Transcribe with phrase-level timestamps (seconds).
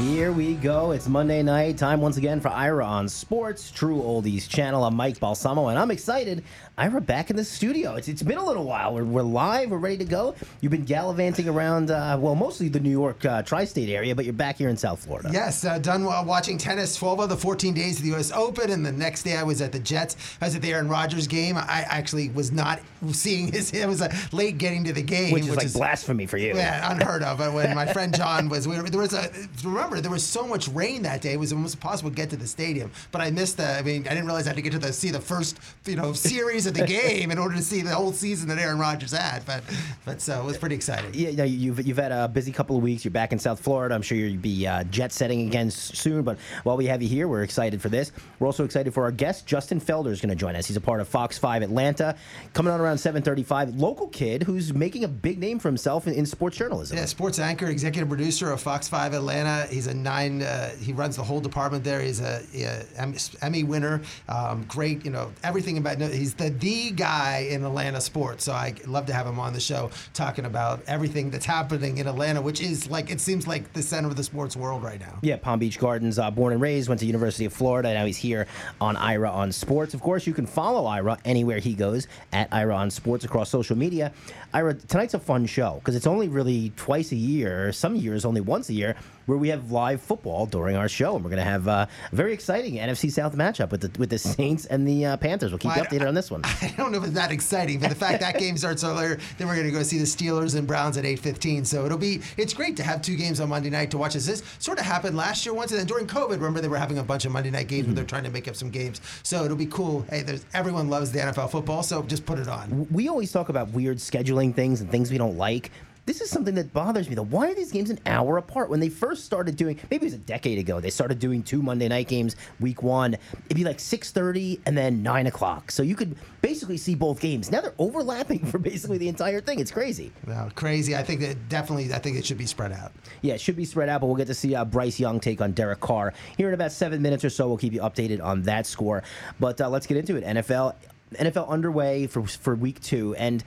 [0.00, 0.92] Here we go.
[0.92, 1.76] It's Monday night.
[1.76, 4.82] Time once again for Ira on Sports, True Oldies Channel.
[4.82, 6.42] I'm Mike Balsamo, and I'm excited.
[6.78, 7.96] Ira back in the studio.
[7.96, 8.94] It's, it's been a little while.
[8.94, 9.70] We're, we're live.
[9.70, 10.34] We're ready to go.
[10.62, 14.24] You've been gallivanting around, uh, well, mostly the New York uh, tri state area, but
[14.24, 15.28] you're back here in South Florida.
[15.30, 18.32] Yes, uh, done watching tennis 12 of the 14 days of the U.S.
[18.32, 20.16] Open, and the next day I was at the Jets.
[20.40, 21.58] I was at the Aaron Rodgers game.
[21.58, 22.80] I actually was not
[23.12, 23.72] seeing his.
[23.74, 26.56] It was uh, late getting to the game, which is like blasphemy for you.
[26.56, 27.40] Yeah, unheard of.
[27.52, 29.30] When my friend John was, we there was a.
[29.62, 31.32] Remember, there was so much rain that day.
[31.32, 32.90] It was almost impossible to get to the stadium.
[33.10, 33.66] But I missed the.
[33.66, 35.96] I mean, I didn't realize I had to get to the see the first, you
[35.96, 39.12] know, series of the game in order to see the whole season that Aaron Rodgers
[39.12, 39.44] had.
[39.46, 39.64] But,
[40.04, 41.10] but so it was pretty exciting.
[41.14, 43.04] Yeah, yeah you've you've had a busy couple of weeks.
[43.04, 43.94] You're back in South Florida.
[43.94, 46.22] I'm sure you'll be uh, jet setting again soon.
[46.22, 48.12] But while we have you here, we're excited for this.
[48.38, 49.46] We're also excited for our guest.
[49.46, 50.66] Justin Felder is going to join us.
[50.66, 52.16] He's a part of Fox Five Atlanta,
[52.52, 53.78] coming on around 7:35.
[53.78, 56.96] Local kid who's making a big name for himself in, in sports journalism.
[56.96, 59.66] Yeah, sports anchor, executive producer of Fox Five Atlanta.
[59.70, 60.42] He's a nine.
[60.42, 62.00] Uh, he runs the whole department there.
[62.00, 64.00] He's a, a Emmy winner.
[64.28, 66.00] Um, great, you know everything about.
[66.00, 68.44] He's the the guy in Atlanta sports.
[68.44, 72.06] So I love to have him on the show talking about everything that's happening in
[72.06, 75.18] Atlanta, which is like it seems like the center of the sports world right now.
[75.22, 77.92] Yeah, Palm Beach Gardens, uh, born and raised, went to University of Florida.
[77.94, 78.46] Now he's here
[78.80, 79.94] on Ira on Sports.
[79.94, 83.76] Of course, you can follow Ira anywhere he goes at Ira on Sports across social
[83.76, 84.12] media.
[84.52, 87.72] Ira, tonight's a fun show because it's only really twice a year.
[87.72, 91.24] Some years only once a year where we have live football during our show, and
[91.24, 94.18] we're going to have uh, a very exciting NFC South matchup with the with the
[94.18, 95.50] Saints and the uh, Panthers.
[95.50, 96.42] We'll keep well, you updated I, on this one.
[96.62, 99.46] I don't know if it's that exciting, but the fact that game starts earlier, then
[99.48, 101.66] we're going to go see the Steelers and Browns at 8:15.
[101.66, 104.14] So it'll be it's great to have two games on Monday night to watch.
[104.14, 106.78] This, this sort of happened last year once, and then during COVID, remember they were
[106.78, 107.90] having a bunch of Monday night games mm-hmm.
[107.90, 109.00] where they're trying to make up some games.
[109.22, 110.04] So it'll be cool.
[110.10, 112.86] Hey, there's everyone loves the NFL football, so just put it on.
[112.90, 115.70] We always talk about weird scheduling things and things we don't like.
[116.06, 117.22] This is something that bothers me though.
[117.22, 118.70] Why are these games an hour apart?
[118.70, 121.62] When they first started doing, maybe it was a decade ago, they started doing two
[121.62, 123.14] Monday night games week one.
[123.46, 127.20] It'd be like six thirty and then nine o'clock, so you could basically see both
[127.20, 127.50] games.
[127.50, 129.60] Now they're overlapping for basically the entire thing.
[129.60, 130.12] It's crazy.
[130.26, 130.96] Well, crazy.
[130.96, 131.92] I think that definitely.
[131.92, 132.92] I think it should be spread out.
[133.22, 135.40] Yeah, it should be spread out, but we'll get to see uh, Bryce Young take
[135.40, 137.46] on Derek Carr here in about seven minutes or so.
[137.48, 139.02] We'll keep you updated on that score.
[139.38, 140.24] But uh, let's get into it.
[140.24, 140.74] NFL
[141.14, 143.42] NFL underway for for week two and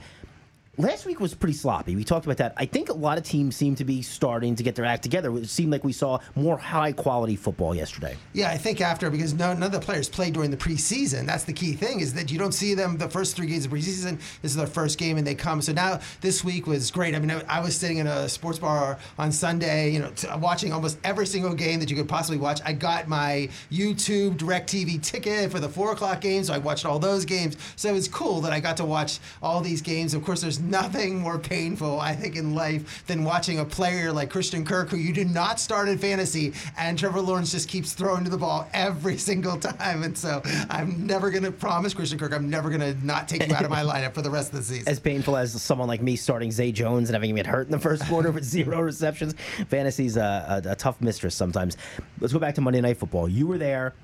[0.76, 1.94] last week was pretty sloppy.
[1.96, 2.54] We talked about that.
[2.56, 5.36] I think a lot of teams seem to be starting to get their act together.
[5.36, 8.16] It seemed like we saw more high quality football yesterday.
[8.32, 11.26] Yeah, I think after because none of the players played during the preseason.
[11.26, 13.72] That's the key thing is that you don't see them the first three games of
[13.72, 14.18] preseason.
[14.42, 15.62] This is their first game and they come.
[15.62, 17.14] So now this week was great.
[17.14, 20.98] I mean, I was sitting in a sports bar on Sunday, you know, watching almost
[21.04, 22.60] every single game that you could possibly watch.
[22.64, 26.98] I got my YouTube DirecTV ticket for the four o'clock games, so I watched all
[26.98, 27.56] those games.
[27.76, 30.14] So it was cool that I got to watch all these games.
[30.14, 34.30] Of course, there's nothing more painful, I think, in life than watching a player like
[34.30, 38.24] Christian Kirk, who you did not start in fantasy, and Trevor Lawrence just keeps throwing
[38.24, 40.02] to the ball every single time.
[40.02, 43.42] And so I'm never going to promise Christian Kirk, I'm never going to not take
[43.42, 44.88] him out of my lineup for the rest of the season.
[44.88, 47.72] As painful as someone like me starting Zay Jones and having him get hurt in
[47.72, 49.34] the first quarter with zero receptions,
[49.68, 51.76] fantasy's a, a, a tough mistress sometimes.
[52.20, 53.28] Let's go back to Monday Night Football.
[53.28, 53.94] You were there,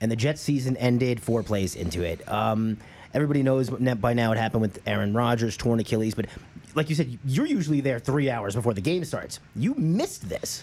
[0.00, 2.26] and the Jets season ended four plays into it.
[2.30, 2.78] Um,
[3.14, 6.14] Everybody knows by now what happened with Aaron Rodgers, torn Achilles.
[6.14, 6.26] But
[6.74, 9.40] like you said, you're usually there three hours before the game starts.
[9.56, 10.62] You missed this.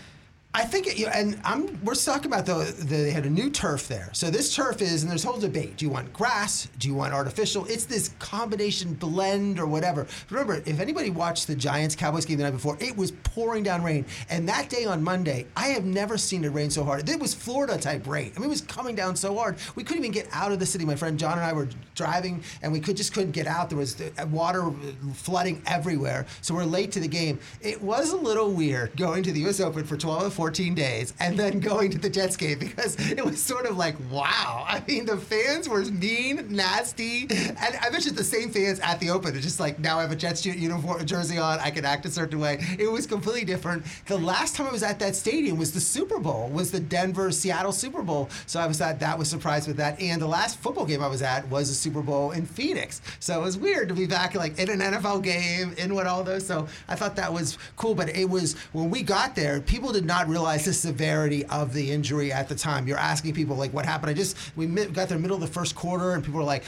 [0.56, 3.50] I think, you know, and I'm, we're talking about the, the, they had a new
[3.50, 4.10] turf there.
[4.14, 5.76] So this turf is, and there's a whole debate.
[5.76, 6.70] Do you want grass?
[6.80, 7.66] Do you want artificial?
[7.66, 10.08] It's this combination blend or whatever.
[10.30, 13.84] Remember, if anybody watched the Giants Cowboys game the night before, it was pouring down
[13.84, 14.06] rain.
[14.30, 17.10] And that day on Monday, I have never seen it rain so hard.
[17.10, 18.32] It was Florida type rain.
[18.34, 19.58] I mean, it was coming down so hard.
[19.76, 20.86] We couldn't even get out of the city.
[20.86, 23.70] My friend John and I were driving, and we could just couldn't get out.
[23.70, 24.72] There was uh, water uh,
[25.14, 26.26] flooding everywhere.
[26.40, 27.40] So we're late to the game.
[27.60, 29.60] It was a little weird going to the U.S.
[29.60, 33.26] Open for 12 or 14 days and then going to the Jets game because it
[33.26, 34.64] was sort of like, wow.
[34.68, 37.24] I mean, the fans were mean, nasty.
[37.32, 39.34] And I mentioned the same fans at the Open.
[39.34, 41.60] It's just like, now I have a Jets uniform jersey on.
[41.62, 42.64] I can act a certain way.
[42.78, 43.86] It was completely different.
[44.06, 47.32] The last time I was at that stadium was the Super Bowl, was the Denver
[47.32, 48.30] Seattle Super Bowl.
[48.46, 50.00] So I was at that, was surprised with that.
[50.00, 53.02] And the last football game I was at was the Super Bowl in Phoenix.
[53.20, 56.24] So it was weird to be back like in an NFL game, in what all
[56.24, 56.46] those.
[56.46, 57.96] So I thought that was cool.
[57.96, 61.90] But it was, when we got there, people did not realize the severity of the
[61.90, 62.90] injury at the time.
[62.90, 64.10] You're asking people like, what happened?
[64.10, 66.66] I just we got there middle of the first quarter, and people were like,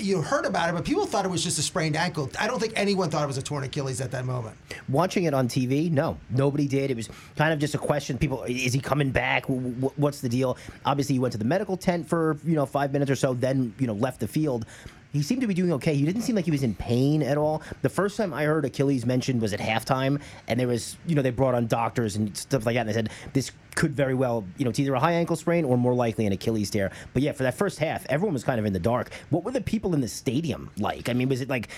[0.00, 2.28] you heard about it, but people thought it was just a sprained ankle.
[2.40, 4.56] I don't think anyone thought it was a torn Achilles at that moment.
[4.88, 6.90] Watching it on TV, no, nobody did.
[6.90, 8.18] It was kind of just a question.
[8.18, 9.44] People, is he coming back?
[9.46, 10.58] What's the deal?
[10.84, 13.74] Obviously, he went to the medical tent for you know five minutes or so, then
[13.78, 14.66] you know left the field.
[15.14, 15.94] He seemed to be doing okay.
[15.94, 17.62] He didn't seem like he was in pain at all.
[17.82, 21.22] The first time I heard Achilles mentioned was at halftime, and there was, you know,
[21.22, 24.44] they brought on doctors and stuff like that, and they said this could very well,
[24.56, 26.90] you know, it's either a high ankle sprain or more likely an Achilles tear.
[27.12, 29.12] But yeah, for that first half, everyone was kind of in the dark.
[29.30, 31.08] What were the people in the stadium like?
[31.08, 31.68] I mean, was it like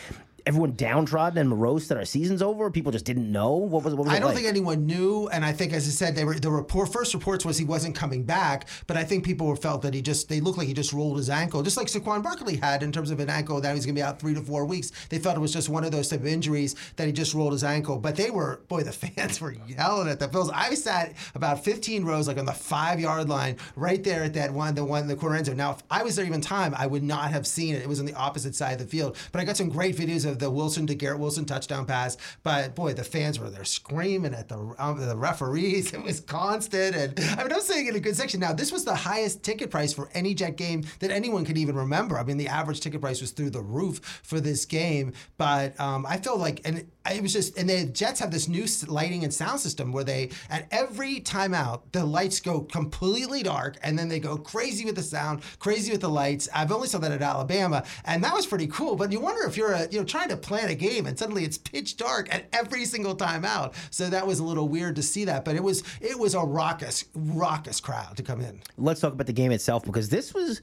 [0.46, 2.70] everyone downtrodden and morose that our season's over?
[2.70, 3.94] People just didn't know what was.
[3.94, 4.36] What was I don't like?
[4.36, 7.44] think anyone knew, and I think, as I said, they were the report first reports
[7.44, 10.40] was he wasn't coming back, but I think people were felt that he just they
[10.40, 13.20] looked like he just rolled his ankle, just like Saquon Barkley had in terms of
[13.20, 14.92] an ankle that he was going to be out three to four weeks.
[15.08, 17.52] They felt it was just one of those type of injuries that he just rolled
[17.52, 20.50] his ankle, but they were boy, the fans were yelling at the Bills.
[20.54, 24.52] I sat about 15 rows, like on the five yard line, right there at that
[24.52, 25.56] one, the one the corner end zone.
[25.56, 27.82] Now, if I was there even time, I would not have seen it.
[27.82, 30.24] It was on the opposite side of the field, but I got some great videos
[30.24, 32.16] of the Wilson to Garrett Wilson touchdown pass.
[32.42, 35.92] But boy, the fans were there screaming at the um, the referees.
[35.96, 38.38] It was constant, and I mean, I'm saying in a good section.
[38.38, 41.74] Now, this was the highest ticket price for any Jet game that anyone could even
[41.74, 42.18] remember.
[42.18, 45.12] I mean, the average ticket price was through the roof for this game.
[45.38, 48.66] But um, I felt like, and it was just, and the Jets have this new
[48.88, 53.98] lighting and sound system where they, at every timeout, the lights go completely dark, and
[53.98, 56.48] then they go crazy with the sound, crazy with the lights.
[56.54, 58.96] I've only saw that at Alabama, and that was pretty cool.
[58.96, 61.44] But you wonder if you're, a, you know, trying to plan a game and suddenly
[61.44, 63.74] it's pitch dark at every single time out.
[63.90, 66.40] So that was a little weird to see that, but it was it was a
[66.40, 68.60] raucous raucous crowd to come in.
[68.76, 70.60] Let's talk about the game itself because this was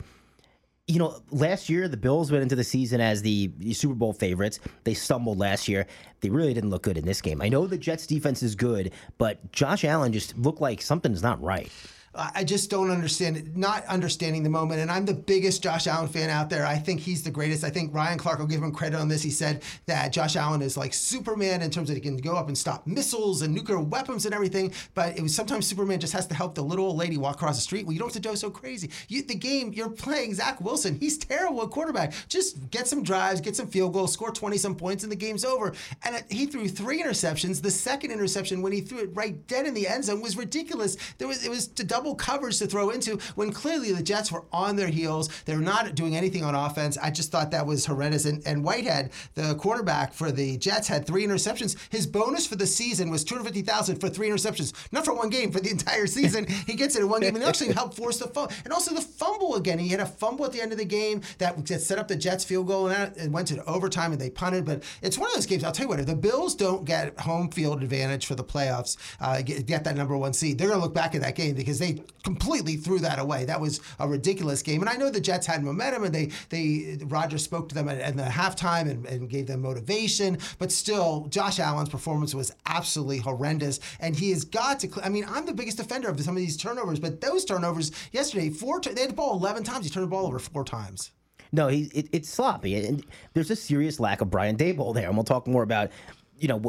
[0.88, 4.60] you know, last year the Bills went into the season as the Super Bowl favorites.
[4.84, 5.88] They stumbled last year.
[6.20, 7.42] They really didn't look good in this game.
[7.42, 11.42] I know the Jets defense is good, but Josh Allen just looked like something's not
[11.42, 11.72] right.
[12.16, 14.82] I just don't understand it, not understanding the moment.
[14.82, 16.64] And I'm the biggest Josh Allen fan out there.
[16.64, 17.64] I think he's the greatest.
[17.64, 19.24] I think Ryan Clark will give him credit on this.
[19.24, 22.50] He said that Josh Allen is like Superman in terms of he can go up
[22.50, 24.72] and stop missiles and nuclear weapons and everything.
[24.94, 27.56] But it was sometimes Superman just has to help the little old lady walk across
[27.56, 27.88] the street.
[27.88, 28.92] Well, you don't have to go so crazy.
[29.08, 31.00] You, the game, you're playing Zach Wilson.
[31.00, 32.14] He's terrible at quarterback.
[32.28, 35.44] Just get some drives, get some field goals, score 20 some points, and the game's
[35.44, 35.74] over.
[36.04, 37.60] And he threw three interceptions.
[37.60, 40.96] The second interception, when he threw it right dead in the end zone, was ridiculous.
[41.18, 44.30] There was it was to double double coverage to throw into when clearly the Jets
[44.30, 45.30] were on their heels.
[45.46, 46.98] They're not doing anything on offense.
[46.98, 48.26] I just thought that was horrendous.
[48.26, 51.78] And, and Whitehead, the quarterback for the Jets, had three interceptions.
[51.90, 55.62] His bonus for the season was 250000 for three interceptions, not for one game, for
[55.62, 56.46] the entire season.
[56.68, 58.54] he gets it in one game and it actually helped force the fumble.
[58.66, 59.80] And also the fumble again.
[59.80, 62.44] He had a fumble at the end of the game that set up the Jets
[62.44, 64.66] field goal and it went to overtime and they punted.
[64.66, 67.18] But it's one of those games, I'll tell you what, if the Bills don't get
[67.22, 70.80] home field advantage for the playoffs, uh, get, get that number one seed, they're going
[70.80, 71.93] to look back at that game because they
[72.24, 73.46] completely threw that away.
[73.46, 74.82] That was a ridiculous game.
[74.82, 78.00] And I know the Jets had momentum, and they they Rodgers spoke to them at,
[78.00, 80.38] at the halftime and, and gave them motivation.
[80.60, 84.90] But still, Josh Allen's performance was absolutely horrendous, and he has got to.
[85.04, 88.50] I mean, I'm the biggest defender of some of these turnovers, but those turnovers yesterday,
[88.50, 89.86] four they had the ball 11 times.
[89.86, 91.12] He turned the ball over four times.
[91.52, 95.16] No, he it, it's sloppy, and there's a serious lack of Brian Daboll there, and
[95.16, 95.92] we'll talk more about
[96.40, 96.60] you know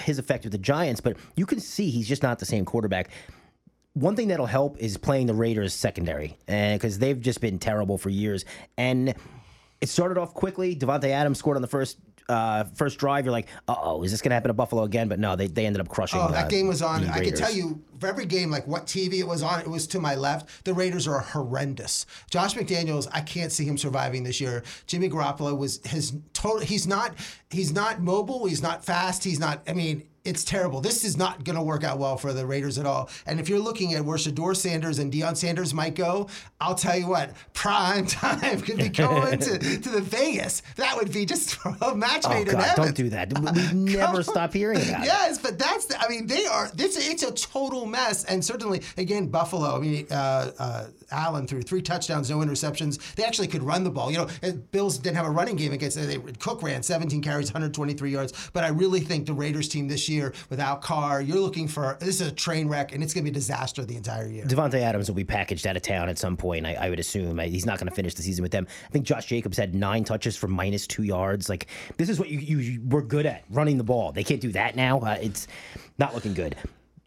[0.00, 1.00] his effect with the Giants.
[1.00, 3.10] But you can see he's just not the same quarterback
[3.94, 8.10] one thing that'll help is playing the Raiders secondary, because they've just been terrible for
[8.10, 8.44] years.
[8.76, 9.14] And
[9.80, 10.76] it started off quickly.
[10.76, 11.98] Davante Adams scored on the first
[12.28, 13.24] uh, first drive.
[13.24, 15.08] You're like, uh oh, is this going to happen to Buffalo again?
[15.08, 16.20] But no, they, they ended up crushing.
[16.20, 17.06] Oh, that uh, game was on.
[17.08, 19.86] I can tell you for every game, like what TV it was on, it was
[19.88, 20.64] to my left.
[20.64, 22.06] The Raiders are horrendous.
[22.30, 24.62] Josh McDaniels, I can't see him surviving this year.
[24.86, 26.60] Jimmy Garoppolo was his total.
[26.60, 27.14] He's not.
[27.50, 28.46] He's not mobile.
[28.46, 29.22] He's not fast.
[29.22, 29.62] He's not.
[29.68, 30.80] I mean it's terrible.
[30.80, 33.10] This is not going to work out well for the Raiders at all.
[33.26, 36.28] And if you're looking at where Shedeur Sanders and Deion Sanders might go,
[36.60, 40.62] I'll tell you what, prime time could be going to, to the Vegas.
[40.76, 42.84] That would be just a match oh, made God, in heaven.
[42.84, 43.38] Don't do that.
[43.38, 45.42] We never stop hearing about yes, it.
[45.42, 48.24] But that's, the, I mean, they are, this, it's a total mess.
[48.24, 53.14] And certainly, again, Buffalo, I mean, uh, uh, Allen threw three touchdowns, no interceptions.
[53.14, 54.10] They actually could run the ball.
[54.10, 58.10] You know, Bills didn't have a running game against, they, Cook ran 17 carries, 123
[58.10, 58.50] yards.
[58.54, 61.20] But I really think the Raiders team this year, year without Carr.
[61.20, 63.84] You're looking for this is a train wreck, and it's going to be a disaster
[63.84, 64.44] the entire year.
[64.44, 66.66] Davante Adams will be packaged out of town at some point.
[66.66, 68.66] I, I would assume he's not going to finish the season with them.
[68.86, 71.48] I think Josh Jacobs had nine touches for minus two yards.
[71.48, 71.66] Like
[71.96, 74.12] this is what you, you, you were good at running the ball.
[74.12, 75.00] They can't do that now.
[75.00, 75.46] Uh, it's
[75.98, 76.56] not looking good.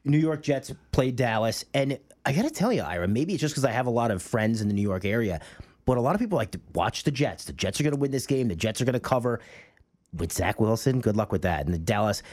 [0.04, 3.54] New York Jets played Dallas, and I got to tell you, Ira, maybe it's just
[3.54, 5.42] because I have a lot of friends in the New York area.
[5.86, 7.46] But a lot of people like to watch the Jets.
[7.46, 8.50] The Jets are going to win this game.
[8.50, 9.40] The Jets are going to cover
[10.14, 11.00] with Zach Wilson.
[11.00, 11.66] Good luck with that.
[11.66, 12.24] And the Dallas,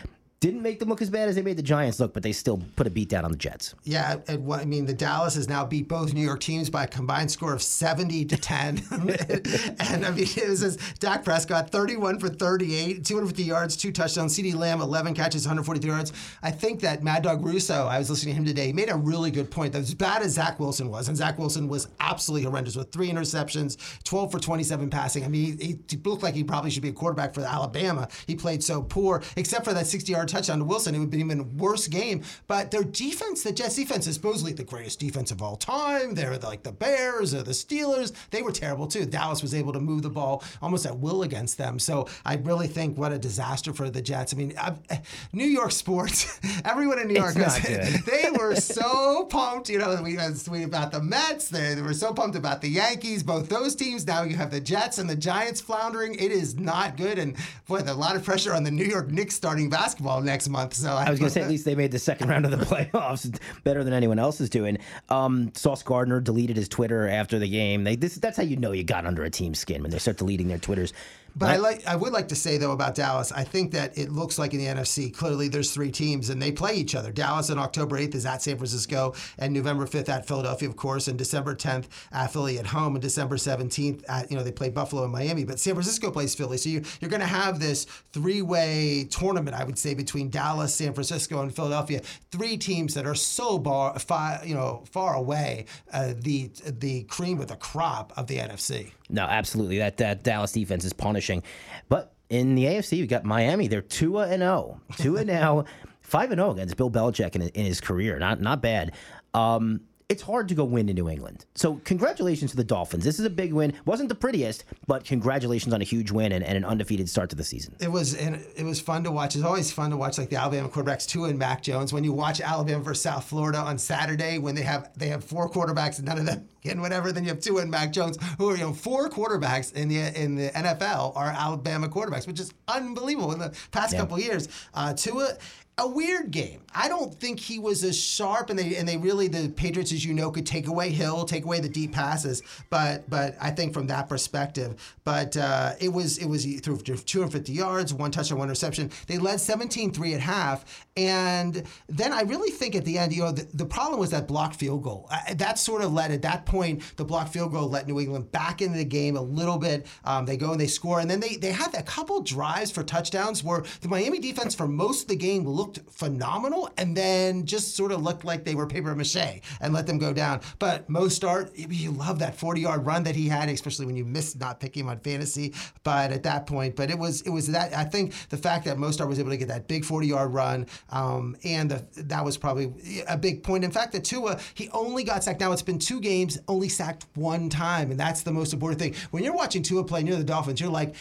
[0.44, 2.60] Didn't make them look as bad as they made the Giants look, but they still
[2.76, 3.74] put a beat down on the Jets.
[3.82, 6.84] Yeah, and what, I mean, the Dallas has now beat both New York teams by
[6.84, 8.82] a combined score of 70 to 10.
[8.90, 14.36] and I mean, it was just Dak Prescott, 31 for 38, 250 yards, two touchdowns.
[14.36, 16.12] CeeDee Lamb, 11 catches, 143 yards.
[16.42, 19.30] I think that Mad Dog Russo, I was listening to him today, made a really
[19.30, 22.76] good point that as bad as Zach Wilson was, and Zach Wilson was absolutely horrendous
[22.76, 25.24] with three interceptions, 12 for 27 passing.
[25.24, 28.08] I mean, he, he looked like he probably should be a quarterback for Alabama.
[28.26, 30.94] He played so poor, except for that 60 yard touchdown to Wilson.
[30.94, 32.22] It would have been even worse game.
[32.48, 36.14] But their defense, the Jets defense, is supposedly the greatest defense of all time.
[36.14, 38.12] They're like the Bears or the Steelers.
[38.30, 39.06] They were terrible too.
[39.06, 41.78] Dallas was able to move the ball almost at will against them.
[41.78, 44.34] So I really think what a disaster for the Jets.
[44.34, 44.74] I mean, I,
[45.32, 47.92] New York sports, everyone in New York, It's not good.
[48.04, 49.68] they were so pumped.
[49.68, 51.48] You know, we had tweet about the Mets.
[51.48, 53.22] They, they were so pumped about the Yankees.
[53.22, 54.06] Both those teams.
[54.06, 56.14] Now you have the Jets and the Giants floundering.
[56.14, 57.18] It is not good.
[57.18, 57.36] And
[57.66, 60.74] boy, a lot of pressure on the New York Knicks starting basketball next month.
[60.74, 62.56] So I was going to say at least they made the second round of the
[62.64, 64.78] playoffs better than anyone else is doing.
[65.08, 67.84] Um, Sauce Gardner deleted his Twitter after the game.
[67.84, 70.16] They, this, that's how you know you got under a team's skin when they start
[70.16, 70.92] deleting their Twitters.
[71.36, 74.10] But I like I would like to say though about Dallas, I think that it
[74.12, 77.10] looks like in the NFC, clearly there's three teams and they play each other.
[77.10, 81.08] Dallas on October 8th is at San Francisco and November 5th at Philadelphia, of course,
[81.08, 84.70] and December 10th at Philly at home and December 17th at you know they play
[84.70, 86.56] Buffalo and Miami, but San Francisco plays Philly.
[86.56, 90.92] So you, you're going to have this three-way tournament, I would say, between Dallas, San
[90.94, 92.00] Francisco, and Philadelphia.
[92.30, 97.40] Three teams that are so bar, far, you know, far away, uh, the the cream
[97.40, 98.92] of the crop of the NFC.
[99.14, 99.78] No, absolutely.
[99.78, 101.42] That that Dallas defense is punishing.
[101.88, 103.68] But in the AFC, we got Miami.
[103.68, 105.64] They're two and zero, two and now,
[106.00, 108.18] five and zero against Bill Belichick in, in his career.
[108.18, 108.92] Not not bad.
[109.32, 111.46] Um, it's hard to go win in New England.
[111.54, 113.04] So congratulations to the Dolphins.
[113.04, 113.72] This is a big win.
[113.86, 117.36] wasn't the prettiest, but congratulations on a huge win and, and an undefeated start to
[117.36, 117.74] the season.
[117.80, 119.34] It was and it was fun to watch.
[119.34, 121.92] It's always fun to watch like the Alabama quarterbacks too and Mac Jones.
[121.92, 125.48] When you watch Alabama versus South Florida on Saturday, when they have they have four
[125.50, 128.50] quarterbacks and none of them getting whatever, then you have two and Mac Jones, who
[128.50, 132.52] are you know four quarterbacks in the in the NFL are Alabama quarterbacks, which is
[132.68, 134.00] unbelievable in the past Yeah.
[134.00, 134.48] couple years.
[134.74, 135.36] Uh, Tua.
[135.76, 136.60] A weird game.
[136.72, 140.04] I don't think he was as sharp, and they and they really the Patriots, as
[140.04, 142.42] you know, could take away Hill, take away the deep passes.
[142.70, 147.52] But but I think from that perspective, but uh, it was it was threw 250
[147.52, 148.90] yards, one touchdown, one reception.
[149.06, 153.32] They led 17-3 at half, and then I really think at the end, you know,
[153.32, 155.08] the, the problem was that blocked field goal.
[155.10, 158.30] Uh, that sort of led at that point, the blocked field goal let New England
[158.30, 159.86] back into the game a little bit.
[160.04, 162.82] Um, they go and they score, and then they they had a couple drives for
[162.82, 167.76] touchdowns where the Miami defense for most of the game looked phenomenal, and then just
[167.76, 170.40] sort of looked like they were paper mache and let them go down.
[170.58, 174.38] But Mostert, you love that 40 yard run that he had, especially when you missed
[174.40, 175.54] not picking him on fantasy.
[175.82, 178.76] But at that point, but it was it was that I think the fact that
[178.76, 182.36] Mostert was able to get that big 40 yard run, um, and the, that was
[182.36, 182.72] probably
[183.08, 183.64] a big point.
[183.64, 185.40] In fact, that Tua he only got sacked.
[185.40, 188.94] Now it's been two games, only sacked one time, and that's the most important thing.
[189.10, 190.94] When you're watching Tua play near the Dolphins, you're like.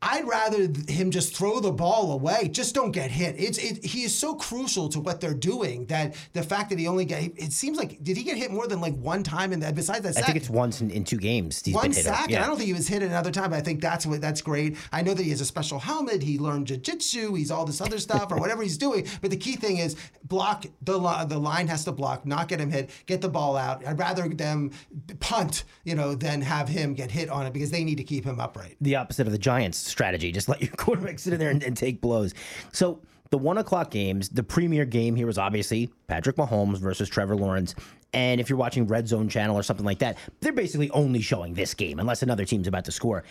[0.00, 2.48] I'd rather him just throw the ball away.
[2.48, 3.34] Just don't get hit.
[3.36, 6.86] It's it, he is so crucial to what they're doing that the fact that he
[6.86, 9.58] only got it seems like did he get hit more than like one time in
[9.60, 12.04] that besides that I think it's once in, in two games he's one been hit.
[12.04, 12.44] sack, Yeah.
[12.44, 13.52] I don't think he was hit another time.
[13.52, 14.76] I think that's what that's great.
[14.92, 16.22] I know that he has a special helmet.
[16.22, 17.36] He learned jujitsu.
[17.36, 19.04] He's all this other stuff or whatever he's doing.
[19.20, 22.70] But the key thing is block the the line has to block, not get him
[22.70, 23.84] hit, get the ball out.
[23.84, 24.70] I'd rather them
[25.18, 28.24] punt, you know, than have him get hit on it because they need to keep
[28.24, 28.76] him upright.
[28.80, 30.32] the opposite of the Giants' strategy.
[30.32, 32.34] Just let your quarterback sit in there and, and take blows.
[32.72, 37.36] So the one o'clock games, the premier game here was obviously Patrick Mahomes versus Trevor
[37.36, 37.74] Lawrence.
[38.14, 41.54] And if you're watching Red Zone Channel or something like that, they're basically only showing
[41.54, 43.24] this game unless another team's about to score.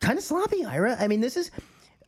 [0.00, 0.96] Kind of sloppy, Ira.
[0.98, 1.50] I mean, this is.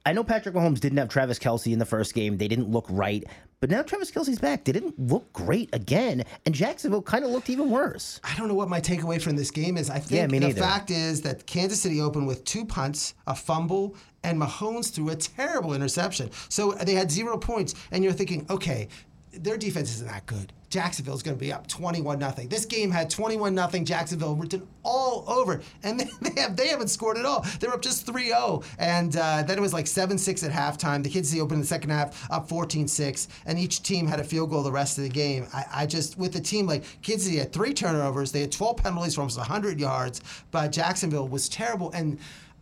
[0.07, 2.39] I know Patrick Mahomes didn't have Travis Kelce in the first game.
[2.39, 3.25] They didn't look right.
[3.59, 4.65] But now Travis Kelce's back.
[4.65, 6.23] They didn't look great again.
[6.45, 8.21] And Jacksonville kind of looked even worse.
[8.23, 9.91] I don't know what my takeaway from this game is.
[9.91, 10.61] I think Yeah, the neither.
[10.61, 15.17] fact is that Kansas City opened with two punts, a fumble, and Mahomes threw a
[15.17, 16.31] terrible interception.
[16.51, 18.89] So they had zero points, and you're thinking, okay,
[19.39, 20.53] their defense isn't that good.
[20.69, 22.49] Jacksonville's going to be up 21 nothing.
[22.49, 23.85] This game had 21 nothing.
[23.85, 27.47] Jacksonville written all over, and they, they have they haven't scored at all.
[27.61, 31.03] They're up just 3-0, and uh, then it was like 7-6 at halftime.
[31.03, 34.25] The Kansas City opened in the second half up 14-6, and each team had a
[34.25, 35.47] field goal the rest of the game.
[35.53, 38.33] I, I just with the team like Kansas City had three turnovers.
[38.33, 42.19] They had 12 penalties for almost 100 yards, but Jacksonville was terrible and.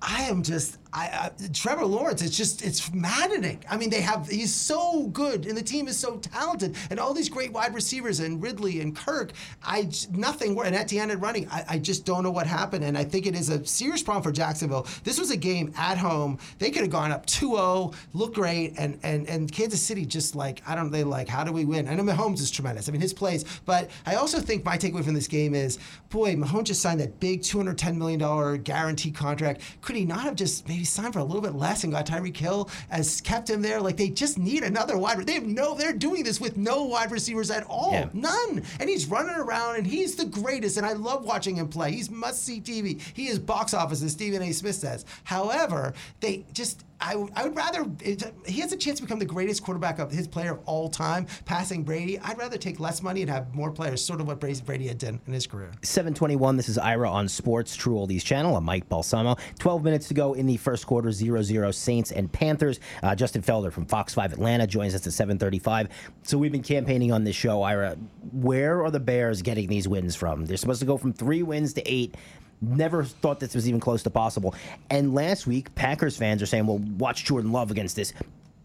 [0.06, 2.22] I am just I, I, Trevor Lawrence.
[2.22, 3.64] It's just it's maddening.
[3.68, 7.12] I mean, they have he's so good, and the team is so talented, and all
[7.12, 9.32] these great wide receivers, and Ridley and Kirk.
[9.64, 11.48] I nothing and Etienne and running.
[11.50, 14.22] I, I just don't know what happened, and I think it is a serious problem
[14.22, 14.86] for Jacksonville.
[15.02, 16.38] This was a game at home.
[16.58, 20.62] They could have gone up 2-0, look great, and and and Kansas City just like
[20.66, 20.92] I don't.
[20.92, 21.88] They like how do we win?
[21.88, 22.88] I know Mahomes is tremendous.
[22.88, 25.78] I mean his plays, but I also think my takeaway from this game is,
[26.10, 29.62] boy, Mahomes just signed that big 210 million dollar guarantee contract.
[29.80, 32.36] Could he not have just maybe signed for a little bit less and got Tyreek
[32.36, 33.80] Hill as kept him there?
[33.80, 35.18] Like they just need another wide.
[35.18, 35.26] Receiver.
[35.26, 35.74] They have no.
[35.74, 37.92] They're doing this with no wide receivers at all.
[37.92, 38.08] Yeah.
[38.12, 38.62] None.
[38.80, 40.76] And he's running around and he's the greatest.
[40.76, 41.92] And I love watching him play.
[41.92, 43.00] He's must see TV.
[43.14, 44.52] He is box office, as Stephen A.
[44.52, 45.04] Smith says.
[45.24, 49.18] However, they just I, would- I would rather it, he has a chance to become
[49.18, 52.18] the greatest quarterback of his player of all time, passing Brady.
[52.20, 54.98] I'd rather take less money and have more players, sort of what Brady Brady had
[54.98, 55.70] done in his career.
[55.82, 56.56] 721.
[56.56, 58.56] This is Ira on Sports True Oldies channel.
[58.56, 59.36] I'm Mike Balsamo.
[59.58, 61.08] 12 minutes to go in the first quarter.
[61.10, 62.80] 0-0 Saints and Panthers.
[63.02, 65.88] Uh, Justin Felder from Fox 5 Atlanta joins us at 735.
[66.22, 67.96] So we've been campaigning on this show, Ira.
[68.32, 70.46] Where are the Bears getting these wins from?
[70.46, 72.14] They're supposed to go from three wins to eight.
[72.60, 74.54] Never thought this was even close to possible.
[74.90, 78.12] And last week, Packers fans are saying, well, watch Jordan Love against this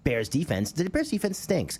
[0.04, 0.72] Bears defense.
[0.72, 1.80] The Bears defense stinks.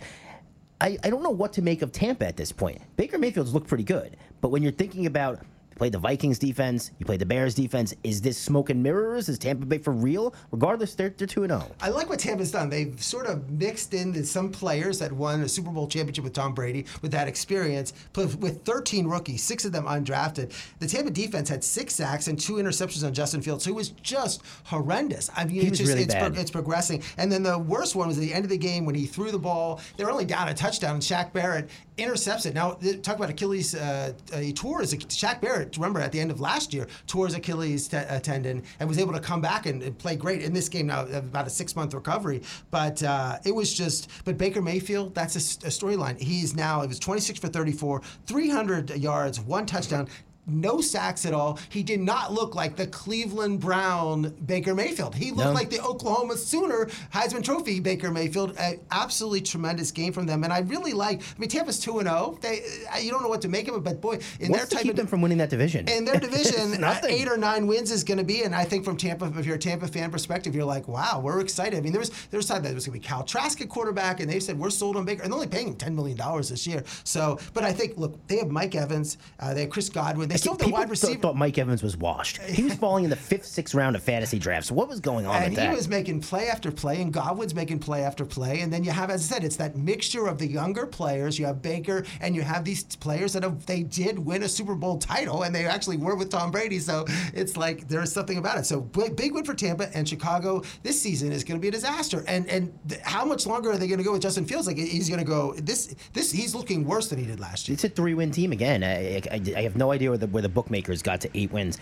[0.82, 2.82] I, I don't know what to make of Tampa at this point.
[2.96, 5.40] Baker Mayfield's looked pretty good, but when you're thinking about
[5.80, 9.30] you play the Vikings defense, you play the Bears defense, is this smoke and mirrors?
[9.30, 10.34] Is Tampa Bay for real?
[10.52, 11.60] Regardless, they're they're two and oh.
[11.60, 11.72] zero.
[11.80, 12.70] I like what Tampa's done.
[12.70, 16.54] They've sort of mixed in some players that won a Super Bowl championship with Tom
[16.54, 20.54] Brady with that experience, with 13 rookies, six of them undrafted.
[20.80, 24.42] The Tampa defense had six sacks and two interceptions on Justin Fields, who was just
[24.66, 25.30] horrendous.
[25.38, 26.38] I mean, it's just really it's, bad.
[26.38, 27.04] it's progressing.
[27.18, 29.32] And then the worst one was at the end of the game when he threw
[29.32, 29.80] the ball.
[29.96, 32.54] They were only down a touchdown, and Shaq Barrett intercepts it.
[32.54, 32.72] Now,
[33.02, 33.76] talk about Achilles.
[33.76, 35.69] Uh, uh, he tore his Shaq Barrett.
[35.78, 38.98] Remember at the end of last year, tore his Achilles te- uh, tendon and was
[38.98, 40.88] able to come back and, and play great in this game.
[40.88, 44.10] Now, about a six month recovery, but uh, it was just.
[44.26, 46.20] But Baker Mayfield, that's a storyline.
[46.20, 50.08] He's now it was 26 for 34, 300 yards, one touchdown
[50.52, 51.60] no sacks at all.
[51.70, 55.16] He did not look like the Cleveland Brown Baker Mayfield.
[55.16, 55.52] He looked No.
[55.54, 58.56] like the Oklahoma Sooner Heisman Trophy Baker Mayfield.
[58.60, 61.22] A absolutely tremendous game from them, and I really like.
[61.22, 62.38] I mean, Tampa's two and zero.
[62.42, 62.62] They,
[62.94, 64.76] uh, you don't know what to make of it, but boy, in What's their to
[64.76, 65.88] type keep of them from winning that division?
[65.88, 68.44] in their division, uh, eight or nine wins is going to be.
[68.44, 71.40] And I think from Tampa, if you're a Tampa fan perspective, you're like, wow, we're
[71.40, 71.78] excited.
[71.78, 73.62] I mean, there was there was time that it was going to be Kyle Trask
[73.62, 75.96] at quarterback, and they said we're sold on Baker, and they're only paying him ten
[75.96, 76.84] million dollars this year.
[77.04, 80.38] So, but I think look, they have Mike Evans, uh, they have Chris Godwin, they
[80.40, 81.20] still have the People wide th- receiver.
[81.22, 82.38] thought Mike Evans was washed.
[82.44, 84.72] He was falling in the fifth, sixth round of fantasy drafts.
[84.72, 85.76] What was going on and he that?
[85.76, 88.62] was making play after play, and Godwin's making play after play.
[88.62, 91.38] And then you have, as I said, it's that mixture of the younger players.
[91.38, 94.76] You have Baker, and you have these players that have they did win a Super
[94.76, 96.80] Bowl title, and they actually were with Tom Brady.
[96.80, 98.66] So it's like there's something about it.
[98.66, 101.72] So big, big win for Tampa and Chicago this season is going to be a
[101.72, 102.24] disaster.
[102.28, 104.68] And and th- how much longer are they going to go with Justin Fields?
[104.68, 107.74] Like he's going to go this this he's looking worse than he did last year.
[107.74, 108.84] It's a three-win team again.
[108.84, 111.78] I, I, I have no idea where the, where the bookmakers got to eight wins.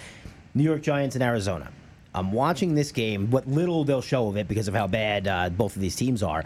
[0.53, 1.71] New York Giants and Arizona.
[2.15, 3.29] I'm watching this game.
[3.29, 6.23] What little they'll show of it because of how bad uh, both of these teams
[6.23, 6.43] are.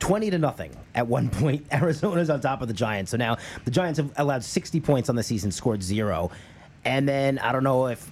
[0.00, 1.66] 20 to nothing at one point.
[1.72, 3.10] Arizona's on top of the Giants.
[3.10, 6.30] So now the Giants have allowed 60 points on the season, scored zero.
[6.84, 8.10] And then I don't know if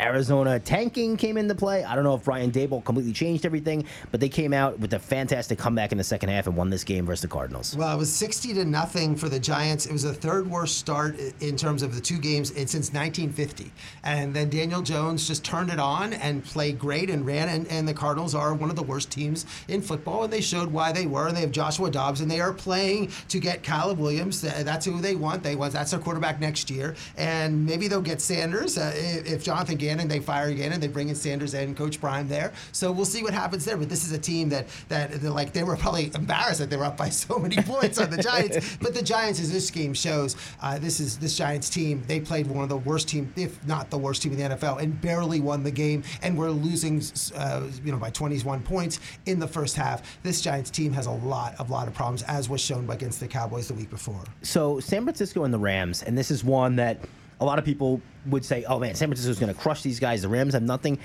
[0.00, 1.84] Arizona tanking came into play.
[1.84, 4.98] I don't know if Brian Daboll completely changed everything, but they came out with a
[4.98, 7.76] fantastic comeback in the second half and won this game versus the Cardinals.
[7.76, 9.86] Well, it was 60 to nothing for the Giants.
[9.86, 13.70] It was the third worst start in terms of the two games since 1950.
[14.04, 17.48] And then Daniel Jones just turned it on and played great and ran.
[17.48, 20.70] And, and the Cardinals are one of the worst teams in football, and they showed
[20.70, 21.28] why they were.
[21.28, 24.40] And they have Joshua Dobbs, and they are playing to get Caleb Williams.
[24.40, 25.42] That's who they want.
[25.42, 26.94] They want that's their quarterback next year.
[27.16, 29.44] And maybe they'll get Sanders uh, if, if
[29.88, 32.52] Jonathan Gannon they fire again and they bring in Sanders and Coach Prime there.
[32.72, 33.76] So we'll see what happens there.
[33.76, 36.84] But this is a team that that like they were probably embarrassed that they were
[36.84, 38.76] up by so many points on the Giants.
[38.80, 42.02] But the Giants, as this game shows, uh, this is this Giants team.
[42.06, 44.82] They played one of the worst team, if not the worst team in the NFL,
[44.82, 46.02] and barely won the game.
[46.22, 47.02] And we're losing,
[47.34, 50.18] uh, you know, by 21 points in the first half.
[50.22, 53.28] This Giants team has a lot of lot of problems, as was shown against the
[53.28, 54.22] Cowboys the week before.
[54.42, 57.00] So San Francisco and the Rams, and this is one that
[57.40, 60.22] a lot of people would say, "Oh man, San Francisco's going to crush these guys."
[60.22, 60.98] The Rams have nothing.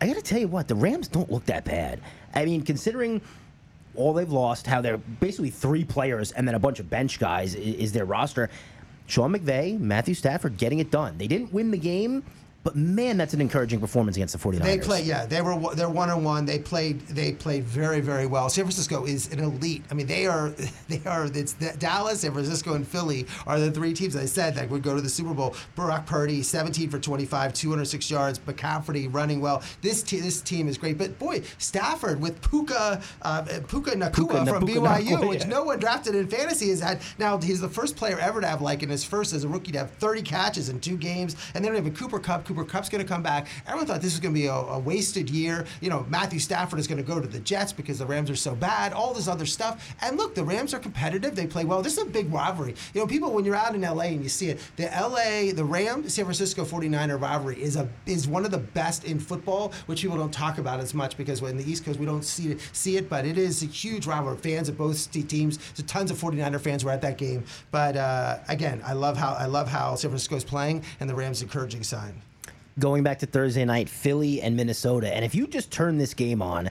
[0.00, 2.00] I got to tell you what, the Rams don't look that bad.
[2.34, 3.20] I mean, considering
[3.94, 7.54] all they've lost, how they're basically three players and then a bunch of bench guys
[7.54, 8.50] is, is their roster.
[9.06, 11.16] Sean McVay, Matthew Stafford getting it done.
[11.16, 12.22] They didn't win the game,
[12.66, 14.62] But man, that's an encouraging performance against the 49ers.
[14.64, 15.24] They play, yeah.
[15.24, 16.46] They were they're one on one.
[16.46, 18.48] They played they played very very well.
[18.48, 19.84] San Francisco is an elite.
[19.88, 20.48] I mean, they are
[20.88, 21.26] they are.
[21.26, 24.96] It's Dallas, San Francisco, and Philly are the three teams I said that would go
[24.96, 25.54] to the Super Bowl.
[25.76, 28.40] Brock Purdy, 17 for 25, 206 yards.
[28.40, 29.62] McCaffrey running well.
[29.80, 30.98] This te- this team is great.
[30.98, 35.50] But boy, Stafford with Puka uh, Puka Nacua Puka from Puka BYU, Nacua, which yeah.
[35.50, 37.00] no one drafted in fantasy has had.
[37.16, 39.70] Now he's the first player ever to have like in his first as a rookie
[39.70, 42.44] to have 30 catches in two games, and then we have a Cooper Kupp.
[42.44, 43.48] Cooper Kupp's going to come back.
[43.66, 45.66] Everyone thought this was going to be a, a wasted year.
[45.80, 48.36] You know, Matthew Stafford is going to go to the Jets because the Rams are
[48.36, 48.92] so bad.
[48.92, 51.34] All this other stuff, and look, the Rams are competitive.
[51.34, 51.82] They play well.
[51.82, 52.74] This is a big rivalry.
[52.94, 55.64] You know, people when you're out in LA and you see it, the LA, the
[55.64, 60.02] Ram, San Francisco 49er rivalry is a is one of the best in football, which
[60.02, 62.60] people don't talk about as much because in the East Coast we don't see it,
[62.72, 64.36] see it, but it is a huge rivalry.
[64.36, 67.44] Fans of both teams, so tons of 49er fans were at that game.
[67.70, 71.14] But uh, again, I love how I love how San Francisco is playing, and the
[71.14, 72.22] Rams encouraging sign.
[72.78, 75.14] Going back to Thursday night, Philly and Minnesota.
[75.14, 76.70] And if you just turn this game on,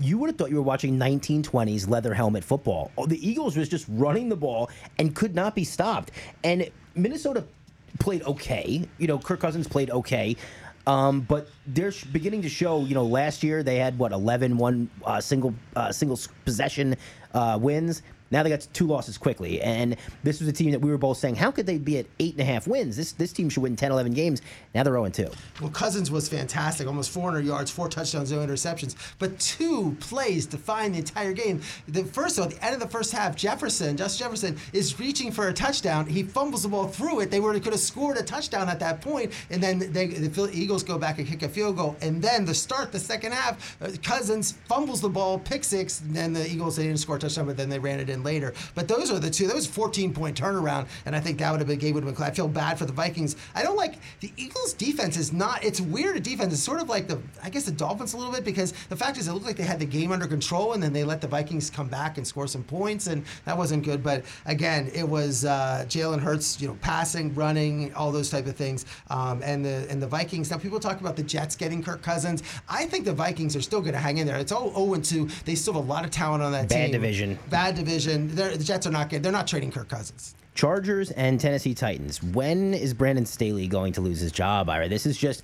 [0.00, 2.90] you would have thought you were watching 1920s leather helmet football.
[2.96, 6.12] Oh, The Eagles was just running the ball and could not be stopped.
[6.44, 7.44] And Minnesota
[7.98, 8.88] played okay.
[8.98, 10.36] You know, Kirk Cousins played okay.
[10.86, 12.84] Um, but they're beginning to show.
[12.84, 16.96] You know, last year they had what 11 one uh, single uh, single possession
[17.34, 18.02] uh, wins.
[18.30, 21.18] Now they got two losses quickly, and this was a team that we were both
[21.18, 22.96] saying, how could they be at eight and a half wins?
[22.96, 24.42] This this team should win 10, 11 games.
[24.74, 25.30] Now they're 0 2.
[25.60, 30.94] Well, Cousins was fantastic, almost 400 yards, four touchdowns, no interceptions, but two plays defined
[30.94, 31.60] the entire game.
[31.88, 35.32] The first all, at the end of the first half, Jefferson, Justin Jefferson, is reaching
[35.32, 36.06] for a touchdown.
[36.06, 37.30] He fumbles the ball through it.
[37.30, 39.08] They would could have scored a touchdown at that point.
[39.08, 41.96] point, and then they, the Eagles go back and kick a field goal.
[42.00, 46.14] And then the start, the second half, uh, Cousins fumbles the ball, pick six, and
[46.14, 48.54] then the Eagles they didn't score a touchdown, but then they ran it in later.
[48.74, 49.46] But those are the two.
[49.46, 52.14] That was 14 point turnaround, and I think that would have been game would have
[52.14, 52.22] been.
[52.24, 53.36] I feel bad for the Vikings.
[53.54, 55.16] I don't like the Eagles' defense.
[55.16, 55.64] Is not.
[55.64, 56.16] It's weird.
[56.16, 56.52] A defense.
[56.52, 57.20] It's sort of like the.
[57.42, 59.64] I guess the Dolphins a little bit because the fact is it looked like they
[59.64, 62.46] had the game under control, and then they let the Vikings come back and score
[62.46, 64.02] some points, and that wasn't good.
[64.02, 68.56] But again, it was uh, Jalen Hurts, you know, passing, running, all those type of
[68.56, 70.50] things, um, and the and the Vikings.
[70.50, 72.42] Now people talk about the Jets getting Kirk Cousins.
[72.68, 74.38] I think the Vikings are still going to hang in there.
[74.38, 75.28] It's all 0 2.
[75.44, 76.92] They still have a lot of talent on that Bad team.
[76.92, 77.38] division.
[77.50, 78.07] Bad division.
[78.08, 79.22] They're, the Jets are not good.
[79.22, 80.34] They're not trading Kirk Cousins.
[80.54, 82.22] Chargers and Tennessee Titans.
[82.22, 84.88] When is Brandon Staley going to lose his job, Ira?
[84.88, 85.42] This is just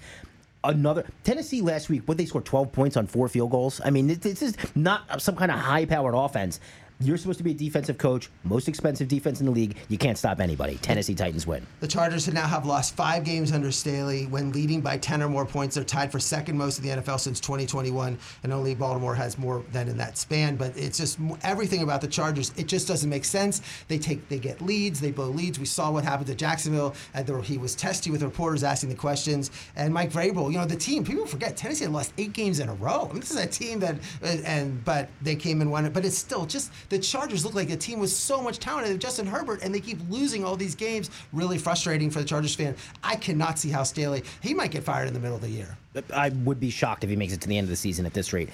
[0.65, 2.03] another Tennessee last week.
[2.07, 3.81] What they scored 12 points on four field goals.
[3.85, 6.59] I mean, this is not some kind of high-powered offense.
[7.05, 9.77] You're supposed to be a defensive coach, most expensive defense in the league.
[9.89, 10.77] You can't stop anybody.
[10.77, 11.67] Tennessee Titans win.
[11.81, 15.29] The Chargers have now have lost five games under Staley when leading by 10 or
[15.29, 15.75] more points.
[15.75, 19.63] They're tied for second most in the NFL since 2021, and only Baltimore has more
[19.71, 20.57] than in that span.
[20.57, 22.53] But it's just everything about the Chargers.
[22.57, 23.61] It just doesn't make sense.
[23.89, 25.59] They take, they get leads, they blow leads.
[25.59, 26.95] We saw what happened to Jacksonville.
[27.13, 29.51] And there, he was testy with reporters asking the questions.
[29.77, 31.05] And Mike Vrabel, you know, the team.
[31.05, 33.09] People forget Tennessee had lost eight games in a row.
[33.11, 35.93] I mean, this is a team that, and but they came and won it.
[35.93, 38.87] But it's still just the Chargers look like a team with so much talent.
[38.87, 41.11] Have Justin Herbert, and they keep losing all these games.
[41.33, 42.77] Really frustrating for the Chargers fan.
[43.03, 44.23] I cannot see how Staley.
[44.41, 45.77] He might get fired in the middle of the year.
[46.15, 48.15] I would be shocked if he makes it to the end of the season at
[48.15, 48.51] this rate.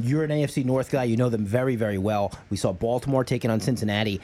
[0.00, 1.04] You're an AFC North guy.
[1.04, 2.32] You know them very, very well.
[2.50, 4.20] We saw Baltimore taking on Cincinnati.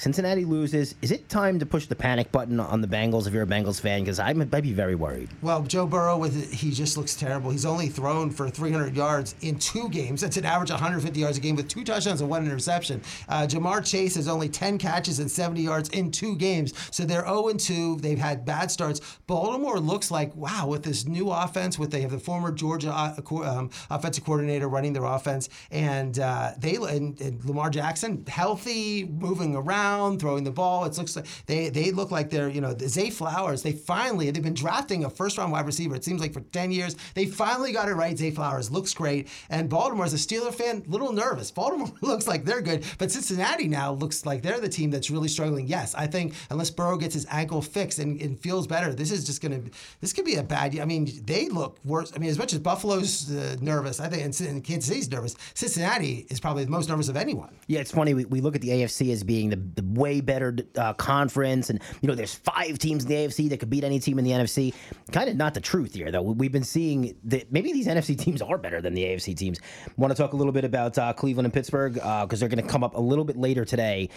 [0.00, 0.94] Cincinnati loses.
[1.02, 3.78] Is it time to push the panic button on the Bengals if you're a Bengals
[3.78, 4.00] fan?
[4.00, 5.28] Because I'd be very worried.
[5.42, 7.50] Well, Joe Burrow with he just looks terrible.
[7.50, 10.22] He's only thrown for 300 yards in two games.
[10.22, 13.02] That's an average 150 yards a game with two touchdowns and one interception.
[13.28, 16.72] Uh, Ja'Marr Chase has only 10 catches and 70 yards in two games.
[16.90, 17.96] So they're 0 2.
[17.96, 19.18] They've had bad starts.
[19.26, 21.78] Baltimore looks like wow with this new offense.
[21.78, 26.52] With they have the former Georgia uh, um, offensive coordinator running their offense, and uh,
[26.56, 30.84] they and, and Lamar Jackson healthy, moving around, throwing the ball.
[30.84, 33.62] It looks like they they look like they're you know Zay Flowers.
[33.62, 35.94] They finally they've been drafting a first round wide receiver.
[35.94, 38.16] It seems like for 10 years they finally got it right.
[38.16, 41.50] Zay Flowers looks great, and Baltimore as a Steeler fan, little nervous.
[41.60, 45.28] Baltimore looks like they're good, but Cincinnati now looks like they're the team that's really
[45.28, 45.66] struggling.
[45.66, 49.24] Yes, I think unless Burrow gets his ankle fixed and, and feels better, this is
[49.24, 49.60] just gonna
[50.00, 50.78] this could be a bad.
[50.78, 52.12] I mean, they look worse.
[52.14, 55.36] I mean, as much as Buffalo's uh, nervous, I think, and, and Kansas City's nervous.
[55.54, 57.56] Cincinnati is probably the most nervous of anyone.
[57.66, 58.14] Yeah, it's funny.
[58.14, 61.80] We, we look at the AFC as being the, the way better uh, conference, and
[62.00, 64.32] you know, there's five teams in the AFC that could beat any team in the
[64.32, 64.74] NFC.
[65.12, 66.22] Kind of not the truth here, though.
[66.22, 69.60] We've been seeing that maybe these NFC teams are better than the AFC teams.
[69.96, 72.70] Want to talk a little bit about uh, Cleveland and Pittsburgh because they're going to
[72.70, 74.08] come up a little bit later today.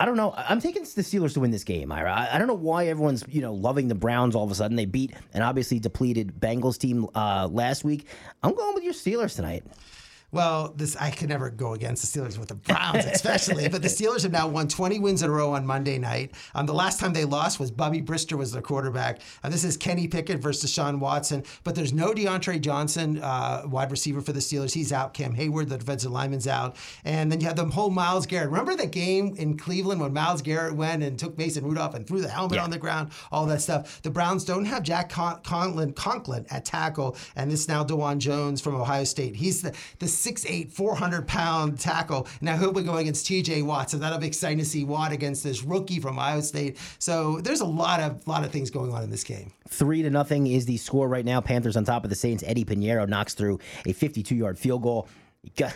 [0.00, 0.32] I don't know.
[0.34, 2.10] I'm taking the Steelers to win this game, Ira.
[2.10, 4.74] I, I don't know why everyone's you know loving the Browns all of a sudden.
[4.74, 8.06] They beat an obviously depleted Bengals team uh, last week.
[8.42, 9.62] I'm going with your Steelers tonight.
[10.32, 13.68] Well, this I could never go against the Steelers with the Browns, especially.
[13.68, 16.34] but the Steelers have now won 20 wins in a row on Monday night.
[16.54, 19.20] Um, the last time they lost was Bubby Brister was their quarterback.
[19.42, 21.44] Uh, this is Kenny Pickett versus Deshaun Watson.
[21.64, 24.72] But there's no DeAndre Johnson, uh, wide receiver for the Steelers.
[24.72, 25.14] He's out.
[25.14, 26.76] Cam Heyward, the defensive lineman's out.
[27.04, 28.50] And then you have the whole Myles Garrett.
[28.50, 32.20] Remember the game in Cleveland when Myles Garrett went and took Mason Rudolph and threw
[32.20, 32.64] the helmet yeah.
[32.64, 34.00] on the ground, all that stuff.
[34.02, 38.60] The Browns don't have Jack Con- Conklin, Conklin at tackle, and this now Dawand Jones
[38.60, 39.36] from Ohio State.
[39.36, 42.26] He's the, the 6'8", 400 pound tackle.
[42.40, 43.62] Now he'll be going against T.J.
[43.62, 46.78] Watt, so that'll be exciting to see Watt against this rookie from Iowa State.
[46.98, 49.52] So there's a lot of lot of things going on in this game.
[49.68, 51.40] Three to nothing is the score right now.
[51.40, 52.44] Panthers on top of the Saints.
[52.46, 55.08] Eddie Piñeiro knocks through a 52 yard field goal.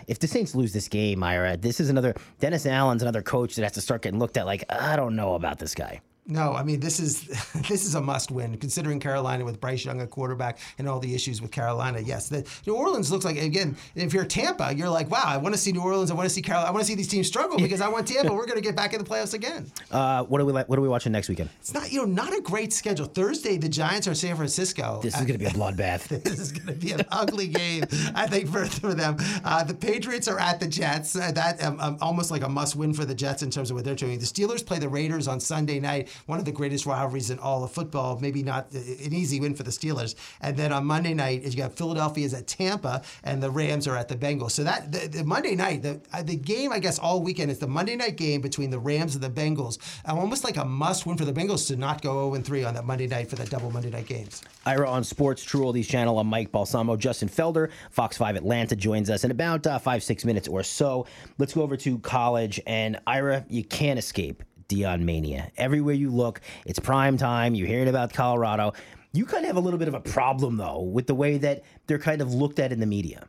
[0.06, 3.62] If the Saints lose this game, Ira, this is another Dennis Allen's another coach that
[3.62, 6.00] has to start getting looked at like I don't know about this guy.
[6.26, 7.22] No, I mean this is
[7.68, 11.42] this is a must-win considering Carolina with Bryce Young at quarterback and all the issues
[11.42, 12.00] with Carolina.
[12.00, 13.76] Yes, the, New Orleans looks like again.
[13.94, 16.10] If you're Tampa, you're like, wow, I want to see New Orleans.
[16.10, 16.68] I want to see Carolina.
[16.68, 18.32] I want to see these teams struggle because I want Tampa.
[18.32, 19.70] We're going to get back in the playoffs again.
[19.94, 21.50] Uh, what are we What are we watching next weekend?
[21.60, 23.06] It's not you know not a great schedule.
[23.06, 24.98] Thursday, the Giants are San Francisco.
[25.02, 26.08] This is going to be a bloodbath.
[26.08, 27.84] this is going to be an ugly game,
[28.14, 29.16] I think, for, for them.
[29.44, 31.14] Uh, the Patriots are at the Jets.
[31.14, 33.84] Uh, that um, um, almost like a must-win for the Jets in terms of what
[33.84, 34.18] they're doing.
[34.18, 36.08] The Steelers play the Raiders on Sunday night.
[36.26, 38.18] One of the greatest rivalries in all of football.
[38.20, 40.14] Maybe not an easy win for the Steelers.
[40.40, 43.96] And then on Monday night, you got Philadelphia is at Tampa, and the Rams are
[43.96, 44.52] at the Bengals.
[44.52, 47.58] So that the, the Monday night, the uh, the game I guess all weekend is
[47.58, 49.78] the Monday night game between the Rams and the Bengals.
[50.08, 52.74] Uh, almost like a must win for the Bengals to not go 0 3 on
[52.74, 54.42] that Monday night for that double Monday night games.
[54.66, 56.18] Ira on Sports True Oldies channel.
[56.18, 56.96] I'm Mike Balsamo.
[56.96, 61.06] Justin Felder, Fox 5 Atlanta, joins us in about uh, five, six minutes or so.
[61.38, 62.60] Let's go over to college.
[62.66, 64.42] And Ira, you can't escape
[64.74, 65.50] Deion mania.
[65.56, 67.54] Everywhere you look, it's prime time.
[67.54, 68.72] You're hearing about Colorado.
[69.12, 71.62] You kind of have a little bit of a problem, though, with the way that
[71.86, 73.26] they're kind of looked at in the media.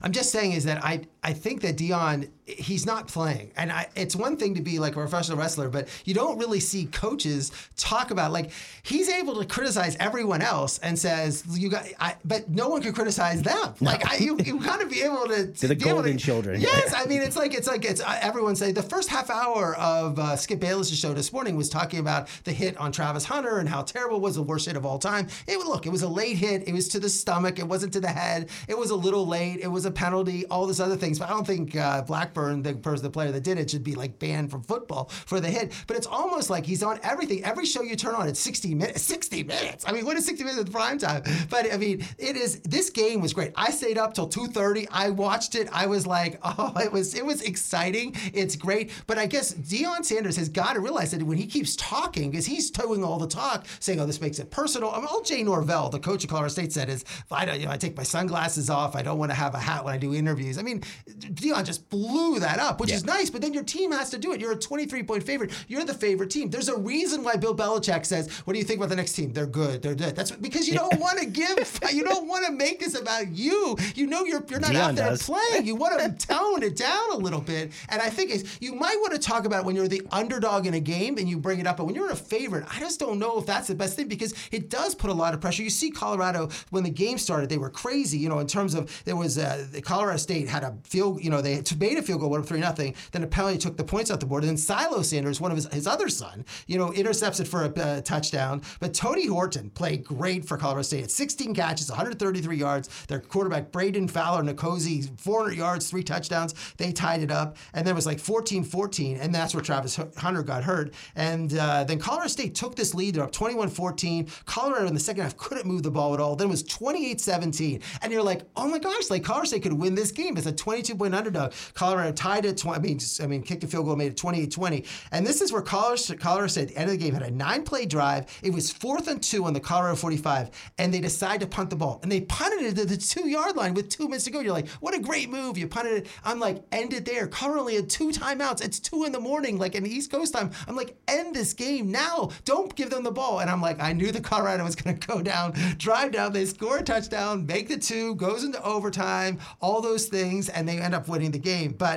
[0.00, 3.88] I'm just saying is that I I think that Deion he's not playing, and I,
[3.94, 7.50] it's one thing to be like a professional wrestler, but you don't really see coaches
[7.76, 8.50] talk about like
[8.82, 12.92] he's able to criticize everyone else and says you got, I, but no one can
[12.92, 13.74] criticize them.
[13.80, 13.90] No.
[13.90, 15.52] Like I, you you kind of be able to.
[15.52, 16.60] to the golden to, children.
[16.60, 19.74] Yes, I mean it's like it's like it's uh, everyone say the first half hour
[19.76, 23.58] of uh, Skip Bayless' show this morning was talking about the hit on Travis Hunter
[23.58, 25.28] and how terrible it was the worst hit of all time.
[25.46, 26.68] It look, it was a late hit.
[26.68, 27.58] It was to the stomach.
[27.58, 28.50] It wasn't to the head.
[28.68, 29.60] It was a little late.
[29.60, 31.18] It was a penalty penalty, all this other things.
[31.18, 33.94] But I don't think uh, Blackburn, the person, the player that did it, should be
[33.94, 35.72] like banned from football for the hit.
[35.86, 37.44] But it's almost like he's on everything.
[37.44, 39.02] Every show you turn on, it's 60 minutes.
[39.02, 39.84] 60 minutes.
[39.86, 41.22] I mean, what is 60 minutes at prime time?
[41.50, 42.60] But I mean, it is.
[42.60, 43.52] This game was great.
[43.56, 44.86] I stayed up till 2:30.
[44.90, 45.68] I watched it.
[45.72, 48.14] I was like, oh, it was it was exciting.
[48.32, 48.90] It's great.
[49.06, 52.46] But I guess Deion Sanders has got to realize that when he keeps talking, because
[52.46, 54.90] he's doing all the talk, saying, oh, this makes it personal.
[54.90, 57.66] I mean, all Jay Norvell, the coach of Colorado State, said is, I don't, you
[57.66, 58.96] know, I take my sunglasses off.
[58.96, 60.58] I don't want to have a hat when I do interviews.
[60.58, 62.96] I mean, Deion just blew that up, which yeah.
[62.96, 64.40] is nice, but then your team has to do it.
[64.40, 65.52] You're a 23 point favorite.
[65.68, 66.50] You're the favorite team.
[66.50, 69.32] There's a reason why Bill Belichick says, What do you think about the next team?
[69.32, 69.82] They're good.
[69.82, 70.14] They're good.
[70.16, 73.76] That's because you don't want to give, you don't want to make this about you.
[73.94, 75.22] You know, you're, you're not Deion out there does.
[75.22, 75.66] playing.
[75.66, 77.72] You want to tone it down a little bit.
[77.88, 80.74] And I think it's, you might want to talk about when you're the underdog in
[80.74, 83.18] a game and you bring it up, but when you're a favorite, I just don't
[83.18, 85.62] know if that's the best thing because it does put a lot of pressure.
[85.62, 89.02] You see Colorado, when the game started, they were crazy, you know, in terms of
[89.04, 92.30] there was, uh, Colorado State had a field, you know, they made a field goal,
[92.30, 92.94] went up three nothing.
[93.12, 94.44] Then a penalty took the points off the board.
[94.44, 97.64] And then Shilo Sanders, one of his, his other son, you know, intercepts it for
[97.64, 98.62] a uh, touchdown.
[98.80, 101.04] But Tory Horton played great for Colorado State.
[101.04, 102.88] At 16 catches, 133 yards.
[103.06, 106.54] Their quarterback Brayden Fowler-Nicolosi, 400 yards, three touchdowns.
[106.76, 110.42] They tied it up, and then it was like 14-14, and that's where Travis Hunter
[110.42, 110.94] got hurt.
[111.16, 113.14] And uh, then Colorado State took this lead.
[113.14, 114.44] They're up 21-14.
[114.44, 116.36] Colorado in the second half couldn't move the ball at all.
[116.36, 119.94] Then it was 28-17, and you're like, oh my gosh, like Colorado State could win
[119.94, 120.36] this game.
[120.36, 121.52] It's a 22 point underdog.
[121.74, 122.56] Colorado tied it.
[122.56, 124.86] 20, I mean, I mean, kicked a field goal, made it 28-20.
[125.12, 127.30] And this is where Colorado, Colorado State at the end of the game had a
[127.30, 128.26] nine-play drive.
[128.42, 131.76] It was fourth and two on the Colorado 45, and they decided to punt the
[131.76, 132.00] ball.
[132.02, 134.40] And they punted it to the two-yard line with two minutes to go.
[134.40, 135.58] You're like, what a great move!
[135.58, 136.06] You punted it.
[136.24, 137.26] I'm like, end it there.
[137.26, 138.64] Colorado only had two timeouts.
[138.64, 140.50] It's two in the morning, like in East Coast time.
[140.66, 142.30] I'm like, end this game now.
[142.44, 143.40] Don't give them the ball.
[143.40, 146.32] And I'm like, I knew the Colorado was going to go down, drive down.
[146.32, 150.78] They score a touchdown, make the two, goes into overtime, all those things, and they
[150.78, 151.72] end up winning the game.
[151.72, 151.87] But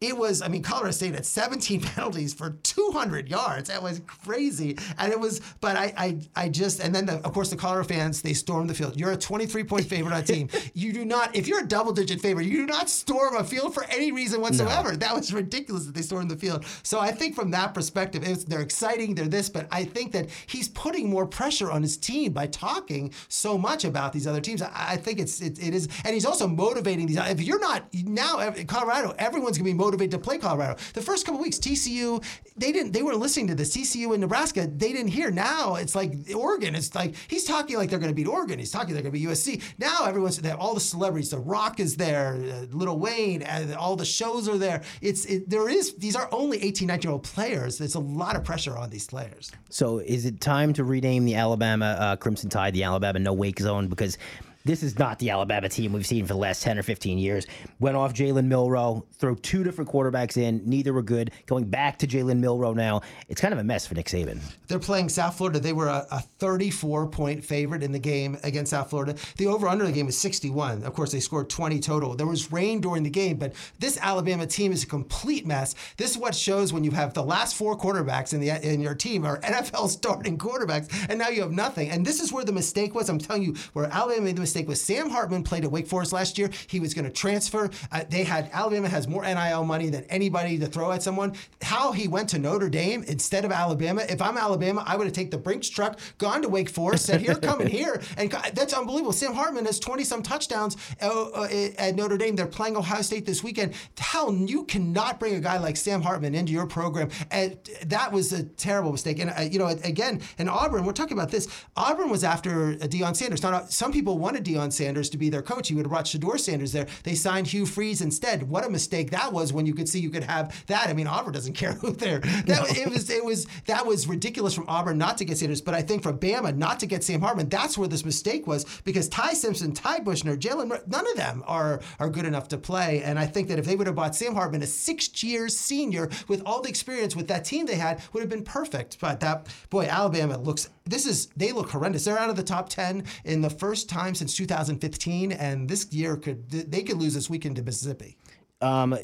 [0.00, 3.68] it was, I mean, Colorado State had 17 penalties for 200 yards.
[3.68, 4.78] That was crazy.
[4.98, 7.86] And it was, but I, I, I just, and then the, of course the Colorado
[7.86, 8.98] fans, they stormed the field.
[8.98, 10.48] You're a 23 point favorite on a team.
[10.72, 13.74] You do not, if you're a double digit favorite, you do not storm a field
[13.74, 14.92] for any reason whatsoever.
[14.92, 14.96] No.
[14.96, 16.64] That was ridiculous that they stormed the field.
[16.82, 20.68] So I think from that perspective, they're exciting, they're this, but I think that he's
[20.68, 24.62] putting more pressure on his team by talking so much about these other teams.
[24.62, 27.16] I, I think it's, it, it is, and he's also motivating these.
[27.16, 30.76] If you're not now, Colorado, everyone's going to be motivated to play Colorado.
[30.92, 32.22] The first couple weeks, TCU,
[32.56, 33.74] they didn't, they weren't listening to this.
[33.74, 35.30] TCU in Nebraska, they didn't hear.
[35.30, 36.74] Now it's like Oregon.
[36.74, 38.58] It's like he's talking like they're going to beat Oregon.
[38.58, 39.62] He's talking they're going to be USC.
[39.78, 40.56] Now everyone's there.
[40.56, 43.42] All the celebrities, The Rock is there, uh, Lil Wayne,
[43.78, 44.82] all the shows are there.
[45.00, 45.94] It's it, there is.
[45.94, 47.78] These are only 18, 19 year old players.
[47.78, 49.50] There's a lot of pressure on these players.
[49.70, 53.58] So is it time to rename the Alabama uh, Crimson Tide the Alabama No Wake
[53.58, 54.18] Zone because
[54.64, 57.46] this is not the Alabama team we've seen for the last 10 or 15 years.
[57.78, 60.62] Went off Jalen Milroe, throw two different quarterbacks in.
[60.66, 61.30] Neither were good.
[61.46, 64.40] Going back to Jalen Milroe now, it's kind of a mess for Nick Saban.
[64.68, 65.60] They're playing South Florida.
[65.60, 69.14] They were a, a 34 point favorite in the game against South Florida.
[69.38, 70.84] The over under the game was 61.
[70.84, 72.14] Of course, they scored 20 total.
[72.14, 75.74] There was rain during the game, but this Alabama team is a complete mess.
[75.96, 78.94] This is what shows when you have the last four quarterbacks in the in your
[78.94, 81.88] team are NFL starting quarterbacks, and now you have nothing.
[81.88, 83.08] And this is where the mistake was.
[83.08, 86.12] I'm telling you, where Alabama made the mistake was Sam Hartman played at Wake Forest
[86.12, 86.50] last year.
[86.66, 87.70] He was going to transfer.
[87.90, 91.34] Uh, they had Alabama has more NIL money than anybody to throw at someone.
[91.62, 94.02] How he went to Notre Dame instead of Alabama.
[94.08, 97.20] If I'm Alabama, I would have taken the Brinks truck, gone to Wake Forest, said,
[97.20, 99.12] "Here, come in here," and that's unbelievable.
[99.12, 102.36] Sam Hartman has 20 some touchdowns uh, uh, at Notre Dame.
[102.36, 103.74] They're playing Ohio State this weekend.
[103.98, 107.10] How you cannot bring a guy like Sam Hartman into your program?
[107.30, 109.18] And that was a terrible mistake.
[109.18, 111.48] And uh, you know, again, in Auburn, we're talking about this.
[111.76, 113.42] Auburn was after Deion Sanders.
[113.42, 115.68] Now, some people wanted Deion Sanders to be their coach.
[115.68, 116.86] He would have brought Shedeur Sanders there.
[117.04, 118.44] They signed Hugh Freeze instead.
[118.44, 120.88] What a mistake that was when you could see you could have that.
[120.88, 122.20] I mean, Auburn doesn't care who they're.
[122.20, 125.74] That it was it was that was ridiculous from Auburn not to get Sanders, but
[125.74, 127.48] I think from Bama not to get Sam Hartman.
[127.48, 131.80] That's where this mistake was because Ty Simpson, Ty Buchner, Jalen, none of them are
[131.98, 133.02] are good enough to play.
[133.02, 136.42] And I think that if they would have bought Sam Hartman, a six-year senior with
[136.46, 138.98] all the experience with that team they had, would have been perfect.
[139.00, 140.68] But that boy, Alabama looks.
[140.90, 142.04] This is they look horrendous.
[142.04, 146.16] They're out of the top ten in the first time since 2015, and this year
[146.16, 148.16] could they could lose this weekend to Mississippi.
[148.60, 148.96] Um,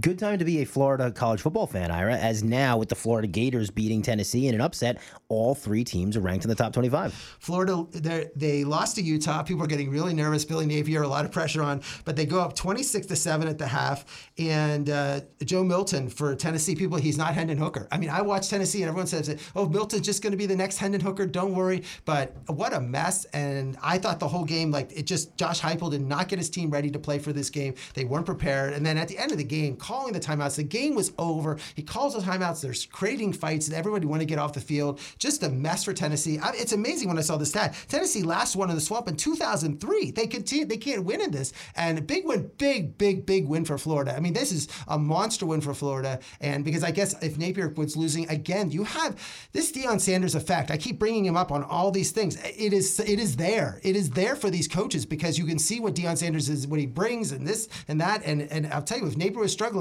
[0.00, 3.28] Good time to be a Florida college football fan, Ira, as now with the Florida
[3.28, 7.12] Gators beating Tennessee in an upset, all three teams are ranked in the top 25.
[7.12, 7.86] Florida,
[8.34, 9.42] they lost to Utah.
[9.42, 10.46] People are getting really nervous.
[10.46, 13.58] Billy Napier, a lot of pressure on, but they go up 26 to 7 at
[13.58, 14.30] the half.
[14.38, 17.86] And uh, Joe Milton for Tennessee people, he's not Hendon Hooker.
[17.92, 20.56] I mean, I watch Tennessee and everyone says, oh, Milton's just going to be the
[20.56, 21.26] next Hendon Hooker.
[21.26, 21.82] Don't worry.
[22.06, 23.26] But what a mess.
[23.26, 26.48] And I thought the whole game, like, it just, Josh Heupel did not get his
[26.48, 27.74] team ready to play for this game.
[27.92, 28.72] They weren't prepared.
[28.72, 30.56] And then at the end of the game, calling the timeouts.
[30.56, 31.58] The game was over.
[31.74, 32.62] He calls the timeouts.
[32.62, 35.00] There's creating fights, and everybody want to get off the field.
[35.18, 36.38] Just a mess for Tennessee.
[36.38, 37.74] I, it's amazing when I saw the stat.
[37.88, 40.12] Tennessee last won in the swamp in 2003.
[40.12, 40.64] They continue.
[40.64, 41.52] They can't win in this.
[41.74, 44.14] And big win, big, big, big win for Florida.
[44.16, 46.20] I mean, this is a monster win for Florida.
[46.40, 50.70] And because I guess if Napier was losing again, you have this Deion Sanders effect.
[50.70, 52.36] I keep bringing him up on all these things.
[52.44, 53.80] It is it is there.
[53.82, 56.78] It is there for these coaches because you can see what Deion Sanders is, what
[56.78, 58.22] he brings, and this and that.
[58.24, 59.71] And and I'll tell you, if Napier was struggling,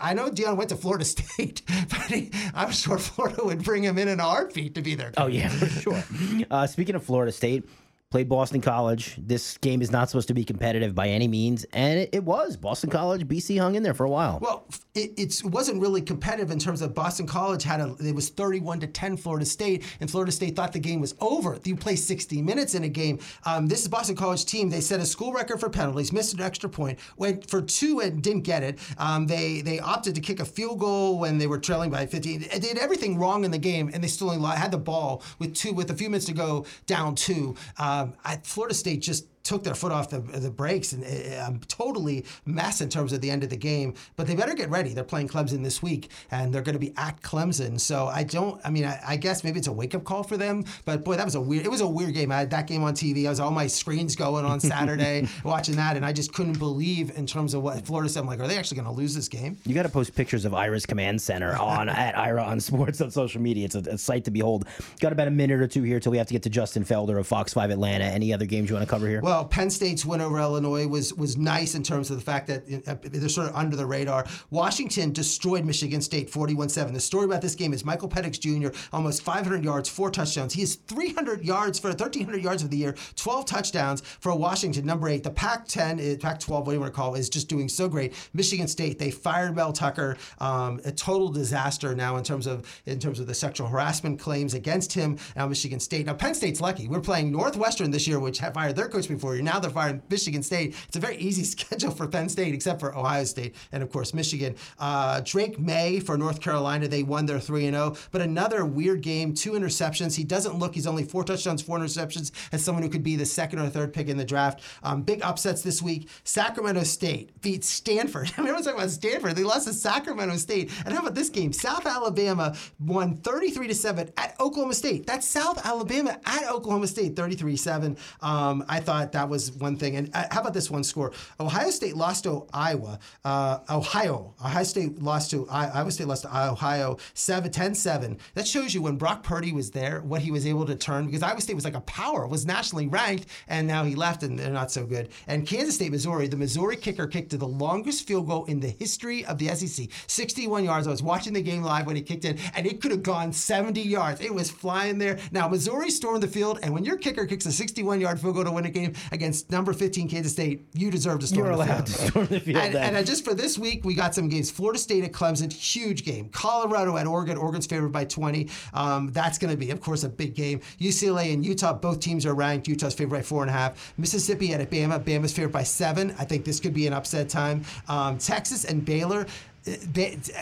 [0.00, 3.98] I know Deion went to Florida State, but he, I'm sure Florida would bring him
[3.98, 5.12] in in a heartbeat to be there.
[5.16, 6.02] Oh yeah, for sure.
[6.50, 7.68] uh, speaking of Florida State,
[8.10, 9.16] played Boston College.
[9.18, 12.56] This game is not supposed to be competitive by any means, and it, it was.
[12.56, 14.38] Boston College, BC hung in there for a while.
[14.40, 18.80] Well, it, wasn't really competitive in terms of Boston College had a it was 31
[18.80, 21.58] to 10 Florida State, and Florida State thought the game was over.
[21.64, 23.18] You play 60 minutes in a game.
[23.44, 24.70] Um, this is Boston College team.
[24.70, 28.22] They set a school record for penalties, missed an extra point, went for two and
[28.22, 28.78] didn't get it.
[28.96, 32.40] Um, they they opted to kick a field goal when they were trailing by 15.
[32.40, 35.74] They did everything wrong in the game, and they still had the ball with two
[35.74, 37.54] with a few minutes to go down two.
[37.78, 41.02] Um, Um, I, Florida State just took their foot off the, the brakes and
[41.42, 43.94] I'm uh, totally mess in terms of the end of the game.
[44.14, 44.92] But they better get ready.
[44.92, 47.80] They're playing Clemson this week and they're going to be at Clemson.
[47.80, 48.60] So I don't.
[48.62, 50.64] I mean, I, I guess maybe it's a wake up call for them.
[50.84, 51.64] But boy, that was a weird.
[51.64, 52.30] It was a weird game.
[52.30, 53.26] I had that game on TV.
[53.26, 57.16] I was all my screens going on Saturday watching that, and I just couldn't believe
[57.16, 58.20] in terms of what Florida said.
[58.20, 59.56] I'm like, are they actually going to lose this game?
[59.64, 63.10] You got to post pictures of Ira's command center on at Ira on Sports on
[63.10, 63.64] social media.
[63.64, 64.66] It's a, a sight to behold.
[65.00, 67.18] Got about a minute or two here till we have to get to Justin Felder
[67.18, 68.04] of Fox Five Atlanta.
[68.04, 69.22] Any other games you want to cover here?
[69.22, 72.62] Well, Penn State's win over Illinois was was nice in terms of the fact that
[72.86, 74.26] uh, they're sort of under the radar.
[74.50, 76.92] Washington destroyed Michigan State 41-7.
[76.92, 78.76] The story about this game is Michael Penix Jr.
[78.92, 80.54] almost 500 yards, four touchdowns.
[80.54, 84.86] He has 300 yards for 1,300 yards of the year, 12 touchdowns for Washington.
[84.86, 87.48] Number eight, the Pac-10, uh, Pac-12, what do you want to call it, is just
[87.48, 88.14] doing so great.
[88.32, 92.98] Michigan State, they fired Mel Tucker, um, a total disaster now in terms of in
[92.98, 95.18] terms of the sexual harassment claims against him.
[95.36, 96.06] Now Michigan State.
[96.06, 96.88] Now Penn State's lucky.
[96.88, 99.42] We're playing Northwestern this year, which fired their coach before for you.
[99.42, 100.74] Now they're firing Michigan State.
[100.86, 104.14] It's a very easy schedule for Penn State, except for Ohio State and of course
[104.14, 104.54] Michigan.
[104.78, 106.88] Uh, Drake May for North Carolina.
[106.88, 107.98] They won their three and zero, oh.
[108.10, 109.34] but another weird game.
[109.34, 110.16] Two interceptions.
[110.16, 110.74] He doesn't look.
[110.74, 112.32] He's only four touchdowns, four interceptions.
[112.52, 114.60] As someone who could be the second or third pick in the draft.
[114.82, 116.08] Um, big upsets this week.
[116.24, 118.32] Sacramento State beat Stanford.
[118.36, 119.36] I mean, everyone's talking about Stanford.
[119.36, 120.70] They lost to Sacramento State.
[120.86, 121.52] And how about this game?
[121.52, 125.06] South Alabama won 33 to seven at Oklahoma State.
[125.06, 127.96] That's South Alabama at Oklahoma State, 33 7.
[128.22, 129.96] Um, I thought that was one thing.
[129.96, 131.12] And uh, how about this one score?
[131.40, 132.98] Ohio State lost to Iowa.
[133.24, 134.34] Uh, Ohio.
[134.40, 138.18] Ohio State lost to Iowa State lost to Ohio 7 10 7.
[138.34, 141.22] That shows you when Brock Purdy was there, what he was able to turn because
[141.22, 144.50] Iowa State was like a power, was nationally ranked, and now he left and they're
[144.50, 145.08] not so good.
[145.26, 148.68] And Kansas State, Missouri, the Missouri kicker kicked to the longest field goal in the
[148.68, 150.86] history of the SEC, 61 yards.
[150.86, 153.32] I was watching the game live when he kicked in, and it could have gone
[153.32, 154.20] 70 yards.
[154.20, 155.18] It was flying there.
[155.32, 158.44] Now, Missouri stormed the field, and when your kicker kicks a 61 yard field goal
[158.44, 161.62] to win a game against number 15 Kansas State, you deserve to storm You're the
[161.64, 161.86] allowed field.
[161.86, 162.56] to storm the field.
[162.58, 164.50] And, and just for this week, we got some games.
[164.50, 166.28] Florida State at Clemson, huge game.
[166.30, 167.36] Colorado at Oregon.
[167.36, 168.48] Oregon's favored by 20.
[168.74, 170.60] Um, that's going to be, of course, a big game.
[170.80, 172.68] UCLA and Utah, both teams are ranked.
[172.68, 173.94] Utah's favored by four and a half.
[173.98, 175.02] Mississippi at Bama.
[175.02, 176.14] Bama's favored by seven.
[176.18, 177.62] I think this could be an upset time.
[177.88, 179.26] Um, Texas and Baylor.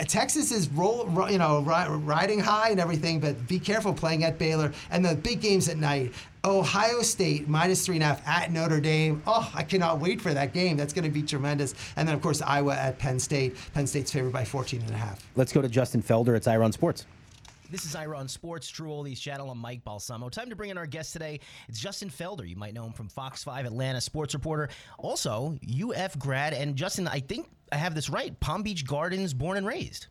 [0.07, 4.71] Texas is roll, you know, riding high and everything, but be careful playing at Baylor.
[4.89, 6.13] And the big games at night.
[6.47, 9.21] Ohio State minus three and a half at Notre Dame.
[9.27, 10.77] Oh, I cannot wait for that game.
[10.77, 11.75] That's going to be tremendous.
[11.97, 13.57] And then, of course, Iowa at Penn State.
[13.73, 15.27] Penn State's favored by 14 and a half.
[15.35, 16.37] Let's go to Justin Felder.
[16.37, 17.05] It's Iron Sports.
[17.69, 19.51] This is Ira on Sports, True Oldies channel.
[19.51, 20.29] I'm Mike Balsamo.
[20.29, 21.41] Time to bring in our guest today.
[21.67, 22.47] It's Justin Felder.
[22.47, 24.69] You might know him from Fox 5 Atlanta sports reporter.
[24.97, 26.53] Also, UF grad.
[26.53, 28.39] And Justin, I think I have this right.
[28.39, 30.07] Palm Beach Gardens, born and raised.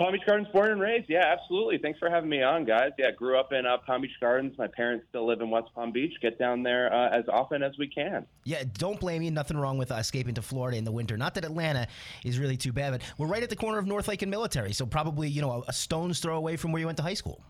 [0.00, 1.10] Palm Beach Gardens, born and raised.
[1.10, 1.76] Yeah, absolutely.
[1.76, 2.92] Thanks for having me on, guys.
[2.98, 4.56] Yeah, grew up in uh, Palm Beach Gardens.
[4.56, 6.14] My parents still live in West Palm Beach.
[6.22, 8.24] Get down there uh, as often as we can.
[8.44, 9.30] Yeah, don't blame you.
[9.30, 11.18] Nothing wrong with uh, escaping to Florida in the winter.
[11.18, 11.86] Not that Atlanta
[12.24, 14.72] is really too bad, but we're right at the corner of North Lake and Military,
[14.72, 17.12] so probably you know a, a stone's throw away from where you went to high
[17.12, 17.44] school.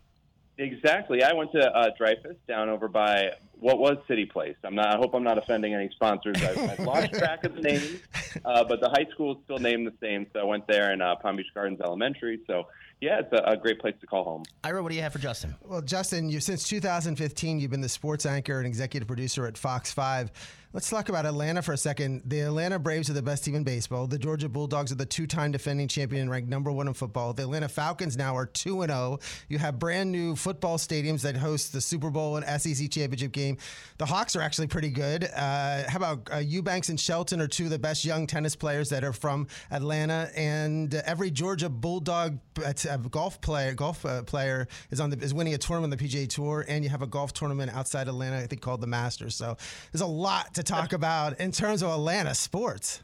[0.58, 1.22] Exactly.
[1.22, 3.30] I went to uh, Dreyfoos down over by
[3.60, 4.56] what was City Place.
[4.62, 4.94] I'm not.
[4.94, 6.36] I hope I'm not offending any sponsors.
[6.42, 8.00] I've, I've lost track of the names,
[8.44, 10.26] uh, but the high school is still named the same.
[10.32, 12.40] So I went there in uh, Palm Beach Gardens Elementary.
[12.46, 12.66] So
[13.00, 14.42] yeah, it's a, a, great place to call home.
[14.62, 15.54] Ira, what do you have for Justin?
[15.62, 19.92] Well, Justin, you since 2015, you've been the sports anchor and executive producer at Fox
[19.92, 20.30] Five.
[20.72, 22.22] Let's talk about Atlanta for a second.
[22.26, 24.06] The Atlanta Braves are the best team in baseball.
[24.06, 27.32] The Georgia Bulldogs are the two-time defending champion and ranked number one in football.
[27.32, 29.18] The Atlanta Falcons now are two and zero.
[29.20, 29.26] Oh.
[29.48, 33.58] You have brand new football stadiums that host the Super Bowl and SEC championship game.
[33.98, 35.24] The Hawks are actually pretty good.
[35.24, 38.90] Uh, how about uh, Eubanks and Shelton are two of the best young tennis players
[38.90, 44.68] that are from Atlanta, and uh, every Georgia Bulldog uh, golf player golf uh, player
[44.92, 47.08] is on the is winning a tournament on the PGA Tour, and you have a
[47.08, 49.34] golf tournament outside Atlanta, I think called the Masters.
[49.34, 49.56] So
[49.90, 53.02] there's a lot to talk about in terms of Atlanta sports.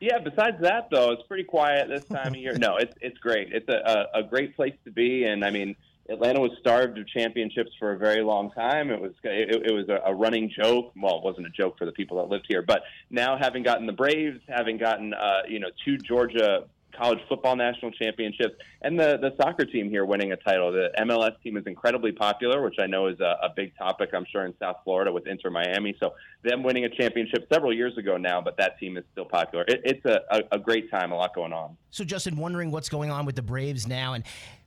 [0.00, 0.18] Yeah.
[0.18, 2.54] Besides that, though, it's pretty quiet this time of year.
[2.58, 3.52] No, it's it's great.
[3.52, 5.76] It's a, a, a great place to be, and I mean.
[6.10, 8.90] Atlanta was starved of championships for a very long time.
[8.90, 10.92] It was it, it was a, a running joke.
[10.94, 13.86] Well, it wasn't a joke for the people that lived here, but now having gotten
[13.86, 16.66] the Braves, having gotten uh, you know two Georgia
[16.96, 20.72] college football national championships, and the the soccer team here winning a title.
[20.72, 24.10] The MLS team is incredibly popular, which I know is a, a big topic.
[24.14, 25.96] I'm sure in South Florida with Inter Miami.
[26.00, 29.64] So them winning a championship several years ago now, but that team is still popular.
[29.68, 31.76] It, it's a, a, a great time, a lot going on.
[31.90, 34.24] So Justin, wondering what's going on with the Braves now, and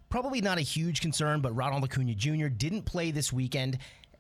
[0.09, 2.47] probably not a huge concern, but Ronald Acuna Jr.
[2.47, 3.77] didn't play this weekend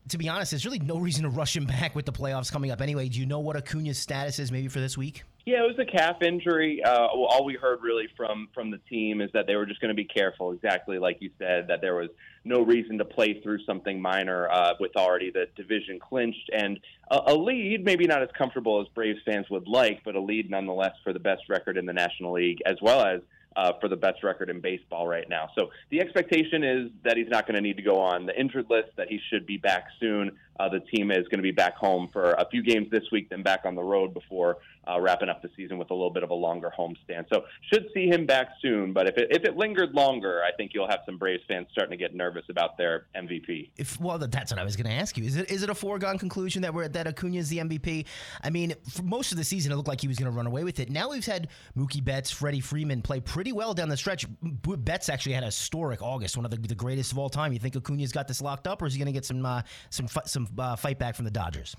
[0.09, 2.71] to be honest, there's really no reason to rush him back with the playoffs coming
[2.71, 3.09] up anyway.
[3.09, 5.23] Do you know what Acuna's status is maybe for this week?
[5.45, 6.83] Yeah, it was a calf injury.
[6.83, 9.89] Uh, all we heard really from from the team is that they were just going
[9.89, 12.09] to be careful, exactly like you said, that there was
[12.43, 16.79] no reason to play through something minor uh, with already the division clinched and
[17.11, 20.49] a, a lead, maybe not as comfortable as Braves fans would like, but a lead
[20.49, 23.21] nonetheless for the best record in the National League, as well as
[23.57, 25.49] uh, for the best record in baseball right now.
[25.57, 28.69] So the expectation is that he's not going to need to go on the injured
[28.69, 30.31] list, that he should be back soon.
[30.59, 33.29] Uh, the team is going to be back home for a few games this week,
[33.29, 34.57] then back on the road before
[34.89, 37.25] uh, wrapping up the season with a little bit of a longer homestand.
[37.31, 38.93] So should see him back soon.
[38.93, 41.91] But if it, if it lingered longer, I think you'll have some Braves fans starting
[41.91, 43.71] to get nervous about their MVP.
[43.77, 45.23] If well, that's what I was going to ask you.
[45.25, 48.05] Is it is it a foregone conclusion that we're that Acuna is the MVP?
[48.43, 50.47] I mean, for most of the season, it looked like he was going to run
[50.47, 50.89] away with it.
[50.89, 54.25] Now we've had Mookie Betts, Freddie Freeman play pretty well down the stretch.
[54.41, 57.53] Betts actually had a historic August, one of the, the greatest of all time.
[57.53, 59.61] You think Acuna's got this locked up, or is he going to get some uh,
[59.89, 61.75] some some uh, fight back from the Dodgers?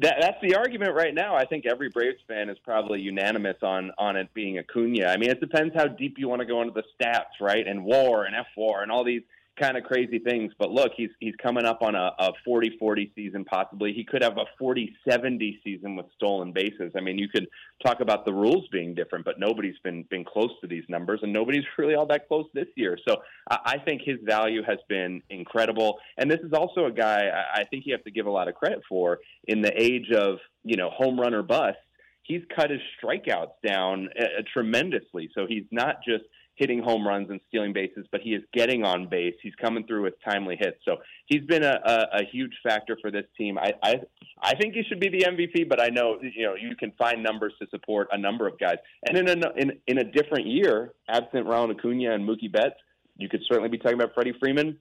[0.00, 1.36] That, that's the argument right now.
[1.36, 5.06] I think every Braves fan is probably unanimous on on it being Acuna.
[5.06, 7.66] I mean, it depends how deep you want to go into the stats, right?
[7.66, 9.22] And WAR and F WAR and all these
[9.58, 10.52] kind of crazy things.
[10.58, 13.92] But look, he's he's coming up on a, a 40-40 season possibly.
[13.92, 16.92] He could have a 40-70 season with stolen bases.
[16.96, 17.48] I mean, you could
[17.84, 21.32] talk about the rules being different, but nobody's been been close to these numbers, and
[21.32, 22.98] nobody's really all that close this year.
[23.08, 23.16] So
[23.50, 25.98] I, I think his value has been incredible.
[26.18, 28.48] And this is also a guy I, I think you have to give a lot
[28.48, 31.78] of credit for in the age of you know home run or bust.
[32.22, 35.30] He's cut his strikeouts down uh, tremendously.
[35.32, 36.24] So he's not just
[36.56, 39.34] hitting home runs and stealing bases, but he is getting on base.
[39.42, 40.78] He's coming through with timely hits.
[40.84, 40.96] So
[41.26, 43.58] he's been a, a, a huge factor for this team.
[43.58, 43.94] I, I
[44.40, 47.22] I think he should be the MVP, but I know you know you can find
[47.22, 48.76] numbers to support a number of guys.
[49.08, 52.80] And in a in, in a different year, absent Ronald Acuna and Mookie Betts,
[53.16, 54.78] you could certainly be talking about Freddie Freeman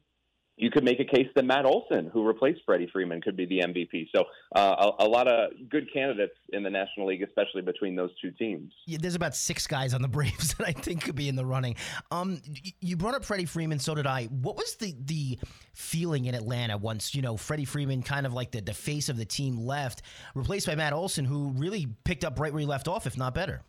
[0.58, 3.60] you could make a case that Matt Olson, who replaced Freddie Freeman, could be the
[3.60, 4.08] MVP.
[4.16, 4.24] So
[4.56, 8.32] uh, a, a, lot of good candidates in the National League, especially between those two
[8.32, 8.72] teams.
[8.86, 11.46] Yeah, there's about six guys on the Braves that I think could be in the
[11.46, 11.76] running.
[12.10, 12.42] Um,
[12.80, 14.26] you brought up Freddie Freeman, so did I.
[14.26, 15.40] What was the the
[15.74, 19.18] feeling in Atlanta once you know Freddie Freeman, kind of like the, the face of
[19.18, 20.04] the team, left,
[20.36, 23.34] replaced by Matt Olson, who really picked up right where he left off, if not
[23.34, 23.62] better.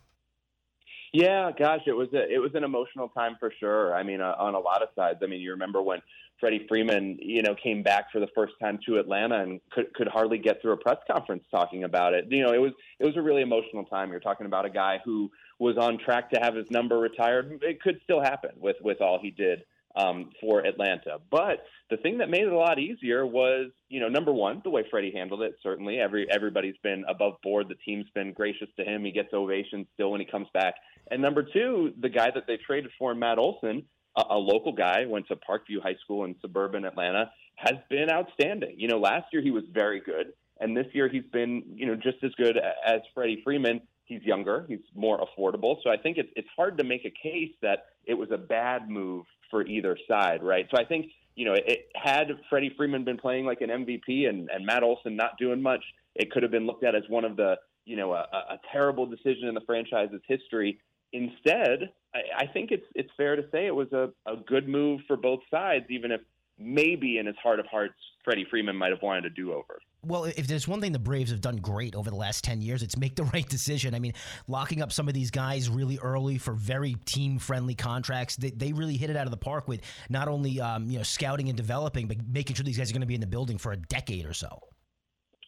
[1.12, 3.94] Yeah, gosh, it was a, it was an emotional time for sure.
[3.94, 5.20] I mean, uh, on a lot of sides.
[5.22, 6.00] I mean, you remember when
[6.38, 10.08] Freddie Freeman, you know, came back for the first time to Atlanta and could could
[10.08, 12.26] hardly get through a press conference talking about it.
[12.28, 14.10] You know, it was it was a really emotional time.
[14.10, 17.58] You're talking about a guy who was on track to have his number retired.
[17.62, 19.64] It could still happen with with all he did
[19.96, 21.18] um, for Atlanta.
[21.30, 24.70] But the thing that made it a lot easier was, you know, number one, the
[24.70, 25.56] way Freddie handled it.
[25.62, 27.68] Certainly, every everybody's been above board.
[27.68, 29.04] The team's been gracious to him.
[29.04, 30.74] He gets ovations still when he comes back.
[31.10, 33.84] And number two, the guy that they traded for, Matt Olson,
[34.16, 38.74] a, a local guy, went to Parkview High School in suburban Atlanta, has been outstanding.
[38.78, 41.96] You know, last year he was very good, and this year he's been, you know,
[41.96, 43.80] just as good as Freddie Freeman.
[44.04, 47.50] He's younger, he's more affordable, so I think it's it's hard to make a case
[47.60, 50.68] that it was a bad move for either side, right?
[50.70, 51.06] So I think
[51.36, 55.14] you know, it, had Freddie Freeman been playing like an MVP and, and Matt Olson
[55.14, 58.14] not doing much, it could have been looked at as one of the, you know,
[58.14, 60.80] a, a terrible decision in the franchise's history.
[61.16, 65.00] Instead, I, I think it's it's fair to say it was a, a good move
[65.06, 66.20] for both sides, even if
[66.58, 69.78] maybe in his heart of hearts, Freddie Freeman might have wanted a do over.
[70.02, 72.82] Well, if there's one thing the Braves have done great over the last 10 years,
[72.82, 73.94] it's make the right decision.
[73.94, 74.12] I mean,
[74.46, 78.72] locking up some of these guys really early for very team friendly contracts, they, they
[78.72, 81.56] really hit it out of the park with not only um, you know scouting and
[81.56, 83.76] developing, but making sure these guys are going to be in the building for a
[83.76, 84.60] decade or so.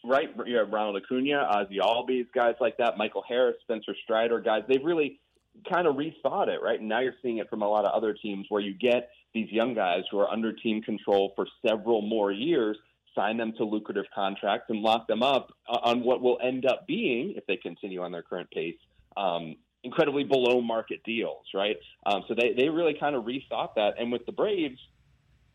[0.04, 0.28] Right.
[0.46, 4.62] You have Ronald Acuna, Ozzie Albies, guys like that, Michael Harris, Spencer Strider, guys.
[4.68, 5.20] They've really
[5.70, 6.78] kind of rethought it, right?
[6.78, 9.50] And now you're seeing it from a lot of other teams where you get these
[9.50, 12.76] young guys who are under team control for several more years,
[13.14, 17.34] sign them to lucrative contracts, and lock them up on what will end up being,
[17.36, 18.78] if they continue on their current pace,
[19.16, 21.76] um, incredibly below market deals, right?
[22.06, 23.94] Um, so they, they really kind of rethought that.
[23.98, 24.78] And with the Braves,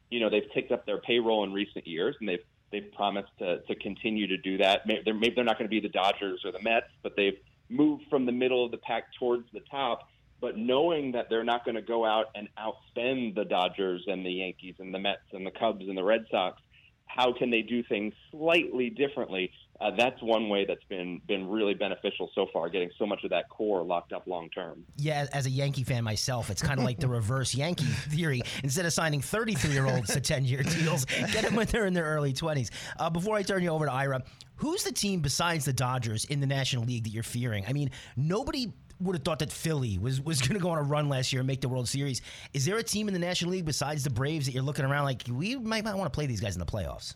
[0.10, 3.60] you know, they've ticked up their payroll in recent years, and they've they've promised to,
[3.62, 4.86] to continue to do that.
[4.88, 7.38] Maybe they're, maybe they're not going to be the Dodgers or the Mets, but they've
[7.74, 10.08] move from the middle of the pack towards the top,
[10.40, 14.32] but knowing that they're not going to go out and outspend the Dodgers and the
[14.32, 16.62] Yankees and the Mets and the Cubs and the Red Sox,
[17.08, 19.52] how can they do things slightly differently?
[19.84, 23.30] Uh, that's one way that's been been really beneficial so far, getting so much of
[23.32, 24.86] that core locked up long term.
[24.96, 28.42] Yeah, as a Yankee fan myself, it's kind of like the reverse Yankee theory.
[28.64, 31.94] Instead of signing 33 year olds to 10 year deals, get them when they're in
[31.94, 32.70] their early 20s.
[32.98, 34.24] Uh, before I turn you over to Ira,
[34.56, 37.66] who's the team besides the Dodgers in the National League that you're fearing?
[37.68, 38.72] I mean, nobody
[39.02, 41.42] would have thought that Philly was was going to go on a run last year
[41.42, 42.22] and make the World Series.
[42.54, 45.04] Is there a team in the National League besides the Braves that you're looking around
[45.04, 47.16] like we might, might want to play these guys in the playoffs?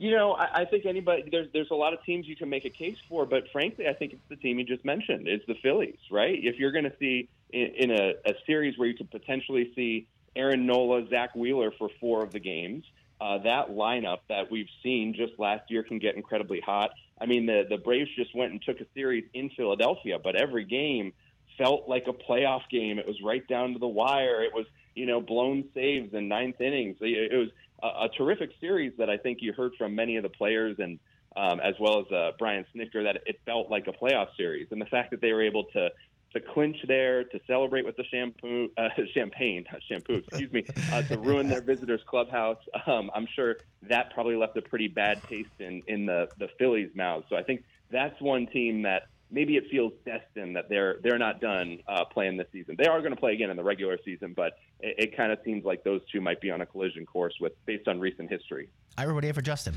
[0.00, 2.64] You know, I, I think anybody there's there's a lot of teams you can make
[2.64, 5.28] a case for, but frankly, I think it's the team you just mentioned.
[5.28, 6.38] It's the Phillies, right?
[6.42, 10.08] If you're going to see in, in a, a series where you could potentially see
[10.34, 12.86] Aaron Nola, Zack Wheeler for four of the games,
[13.20, 16.92] uh, that lineup that we've seen just last year can get incredibly hot.
[17.20, 20.64] I mean, the the Braves just went and took a series in Philadelphia, but every
[20.64, 21.12] game
[21.58, 22.98] felt like a playoff game.
[22.98, 24.42] It was right down to the wire.
[24.42, 26.96] It was you know blown saves in ninth innings.
[27.02, 27.50] It was
[27.82, 30.98] a, a terrific series that I think you heard from many of the players and
[31.36, 34.68] um, as well as uh, Brian Snitker that it felt like a playoff series.
[34.70, 35.90] And the fact that they were able to
[36.32, 41.18] to clinch there, to celebrate with the shampoo, uh, champagne, shampoo, excuse me, uh, to
[41.18, 42.58] ruin their visitors' clubhouse.
[42.86, 43.56] Um, I'm sure
[43.88, 47.26] that probably left a pretty bad taste in in the the Phillies' mouths.
[47.28, 51.40] So I think that's one team that maybe it feels destined that they're they're not
[51.40, 52.76] done uh, playing this season.
[52.78, 55.38] They are going to play again in the regular season, but it, it kind of
[55.44, 58.68] seems like those two might be on a collision course with based on recent history.
[58.98, 59.74] I everybody here for Justin.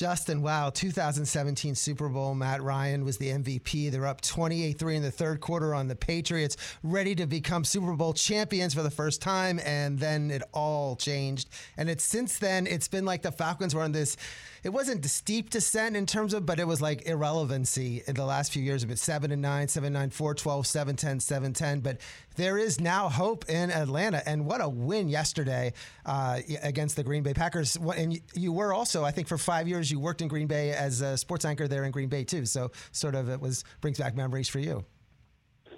[0.00, 2.34] Justin, wow, 2017 Super Bowl.
[2.34, 3.90] Matt Ryan was the MVP.
[3.90, 7.92] They're up 28 3 in the third quarter on the Patriots, ready to become Super
[7.92, 9.60] Bowl champions for the first time.
[9.62, 11.50] And then it all changed.
[11.76, 14.16] And it's since then, it's been like the Falcons were on this,
[14.62, 18.52] it wasn't steep descent in terms of, but it was like irrelevancy in the last
[18.52, 21.80] few years of it 7 and 9, 7 9, 4 12, 7 10, 7 10.
[21.80, 21.98] But
[22.40, 24.26] there is now hope in Atlanta.
[24.26, 25.74] And what a win yesterday
[26.06, 27.76] uh, against the Green Bay Packers.
[27.76, 31.02] And you were also, I think, for five years, you worked in Green Bay as
[31.02, 32.46] a sports anchor there in Green Bay too.
[32.46, 34.86] So sort of it was brings back memories for you.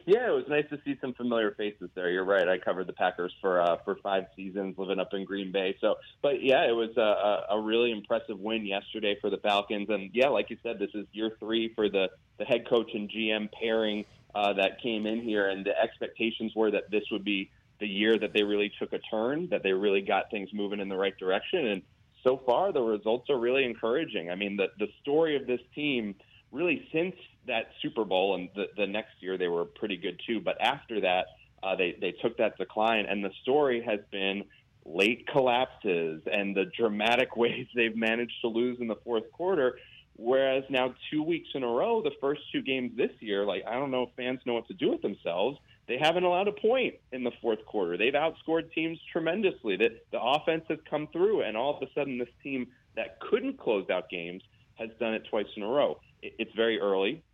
[0.04, 2.10] Yeah, it was nice to see some familiar faces there.
[2.10, 2.48] You're right.
[2.48, 5.76] I covered the Packers for uh, for five seasons, living up in Green Bay.
[5.80, 9.88] So, but yeah, it was a, a really impressive win yesterday for the Falcons.
[9.90, 12.08] And yeah, like you said, this is year three for the
[12.38, 14.04] the head coach and GM pairing
[14.34, 18.18] uh, that came in here, and the expectations were that this would be the year
[18.18, 21.16] that they really took a turn, that they really got things moving in the right
[21.18, 21.66] direction.
[21.66, 21.82] And
[22.22, 24.30] so far, the results are really encouraging.
[24.30, 26.14] I mean, the the story of this team
[26.52, 27.14] really since
[27.46, 31.00] that Super Bowl and the, the next year they were pretty good too, but after
[31.00, 31.26] that
[31.62, 34.44] uh, they they took that decline, and the story has been
[34.84, 39.78] late collapses and the dramatic ways they've managed to lose in the fourth quarter.
[40.24, 43.72] Whereas now, two weeks in a row, the first two games this year, like I
[43.72, 45.58] don't know if fans know what to do with themselves.
[45.88, 47.96] They haven't allowed a point in the fourth quarter.
[47.96, 49.76] They've outscored teams tremendously.
[49.78, 53.58] That the offense has come through, and all of a sudden, this team that couldn't
[53.58, 54.44] close out games
[54.76, 55.98] has done it twice in a row.
[56.22, 57.24] It's very early.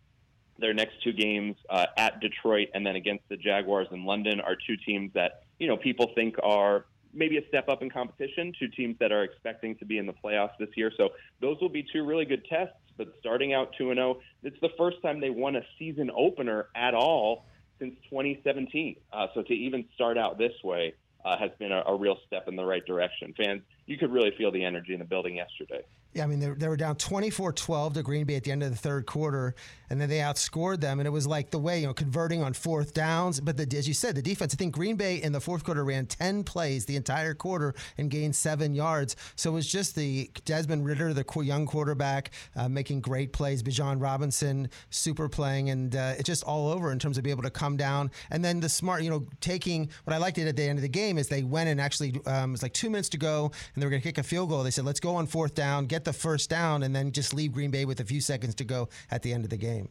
[0.57, 4.55] Their next two games uh, at Detroit and then against the Jaguars in London are
[4.55, 8.53] two teams that you know people think are maybe a step up in competition.
[8.57, 10.91] Two teams that are expecting to be in the playoffs this year.
[10.95, 11.09] So
[11.41, 12.75] those will be two really good tests.
[12.97, 16.11] But starting out two and zero, oh, it's the first time they won a season
[16.15, 17.45] opener at all
[17.79, 18.97] since 2017.
[19.11, 20.93] Uh, so to even start out this way
[21.23, 23.33] uh, has been a, a real step in the right direction.
[23.37, 25.83] Fans, you could really feel the energy in the building yesterday.
[26.13, 28.63] Yeah, I mean, they, they were down 24 12 to Green Bay at the end
[28.63, 29.53] of the third quarter,
[29.91, 30.99] and then they outscored them.
[30.99, 33.39] And it was like the way, you know, converting on fourth downs.
[33.39, 35.85] But the, as you said, the defense, I think Green Bay in the fourth quarter
[35.85, 39.15] ran 10 plays the entire quarter and gained seven yards.
[39.35, 43.61] So it was just the Desmond Ridder, the young quarterback, uh, making great plays.
[43.61, 47.43] Bijan Robinson, super playing, and uh, it's just all over in terms of being able
[47.43, 48.09] to come down.
[48.31, 50.83] And then the smart, you know, taking what I liked it at the end of
[50.83, 53.51] the game is they went and actually, um, it was like two minutes to go,
[53.75, 54.63] and they were going to kick a field goal.
[54.63, 57.51] They said, let's go on fourth down, get the first down, and then just leave
[57.51, 59.89] Green Bay with a few seconds to go at the end of the game.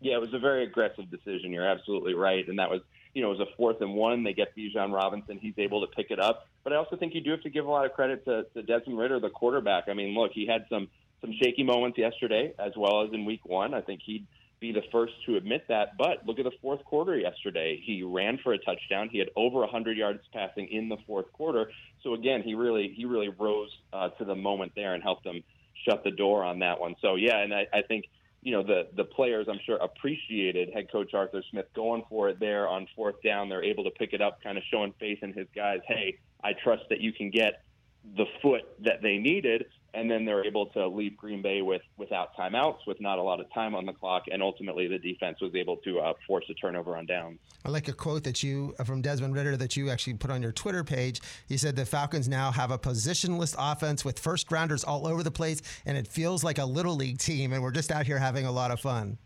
[0.00, 1.52] Yeah, it was a very aggressive decision.
[1.52, 2.80] You're absolutely right, and that was
[3.14, 4.24] you know it was a fourth and one.
[4.24, 5.38] They get Bijan Robinson.
[5.40, 6.48] He's able to pick it up.
[6.64, 8.62] But I also think you do have to give a lot of credit to, to
[8.62, 9.84] Desmond Ridder, the quarterback.
[9.88, 10.88] I mean, look, he had some
[11.20, 13.74] some shaky moments yesterday as well as in Week One.
[13.74, 14.26] I think he'd
[14.62, 15.98] be the first to admit that.
[15.98, 17.82] But look at the fourth quarter yesterday.
[17.84, 19.10] He ran for a touchdown.
[19.10, 21.70] He had over 100 yards passing in the fourth quarter.
[22.02, 25.42] So again, he really he really rose uh, to the moment there and helped them
[25.86, 26.94] shut the door on that one.
[27.02, 28.06] So yeah, and I, I think
[28.40, 32.38] you know the the players I'm sure appreciated head coach Arthur Smith going for it
[32.40, 33.48] there on fourth down.
[33.48, 35.80] They're able to pick it up, kind of showing faith in his guys.
[35.86, 37.64] Hey, I trust that you can get
[38.16, 42.36] the foot that they needed and then they're able to leave Green Bay with without
[42.36, 45.54] timeouts, with not a lot of time on the clock, and ultimately the defense was
[45.54, 47.38] able to uh, force a turnover on downs.
[47.64, 50.42] I like a quote that you uh, from Desmond Ridder that you actually put on
[50.42, 51.20] your Twitter page.
[51.48, 55.30] He said the Falcons now have a positionless offense with first rounders all over the
[55.30, 58.46] place, and it feels like a little league team, and we're just out here having
[58.46, 59.18] a lot of fun.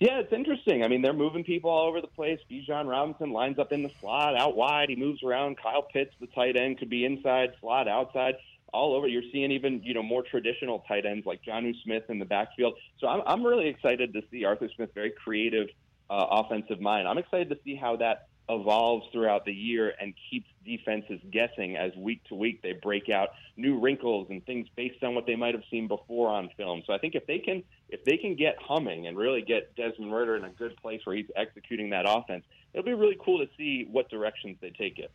[0.00, 0.82] Yeah, it's interesting.
[0.82, 2.40] I mean, they're moving people all over the place.
[2.50, 4.88] Bijan Robinson lines up in the slot, out wide.
[4.88, 5.58] He moves around.
[5.62, 8.34] Kyle Pitts, the tight end, could be inside, slot, outside
[8.72, 9.06] all over.
[9.06, 12.74] You're seeing even you know more traditional tight ends like Jonnu Smith in the backfield.
[12.98, 15.68] So I'm I'm really excited to see Arthur Smith very creative
[16.10, 17.08] uh, offensive mind.
[17.08, 21.94] I'm excited to see how that evolves throughout the year and keeps defenses guessing as
[21.96, 25.54] week to week they break out new wrinkles and things based on what they might
[25.54, 26.82] have seen before on film.
[26.86, 30.12] So I think if they can if they can get humming and really get Desmond
[30.12, 33.50] Ridder in a good place where he's executing that offense, it'll be really cool to
[33.56, 35.10] see what directions they take it.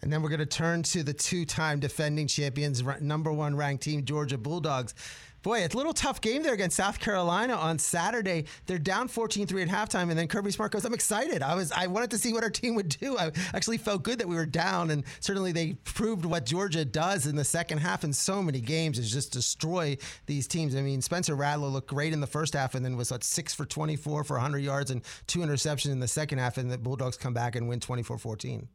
[0.00, 3.82] And then we're going to turn to the two time defending champions, number one ranked
[3.82, 4.94] team, Georgia Bulldogs.
[5.42, 8.46] Boy, it's a little tough game there against South Carolina on Saturday.
[8.66, 11.42] They're down 14-3 at halftime, and then Kirby Smart goes, I'm excited.
[11.42, 13.16] I was I wanted to see what our team would do.
[13.16, 17.26] I actually felt good that we were down, and certainly they proved what Georgia does
[17.26, 19.96] in the second half in so many games is just destroy
[20.26, 20.74] these teams.
[20.74, 23.54] I mean, Spencer Rattler looked great in the first half and then was what six
[23.54, 27.16] for 24 for 100 yards and two interceptions in the second half, and the Bulldogs
[27.16, 28.66] come back and win 24-14.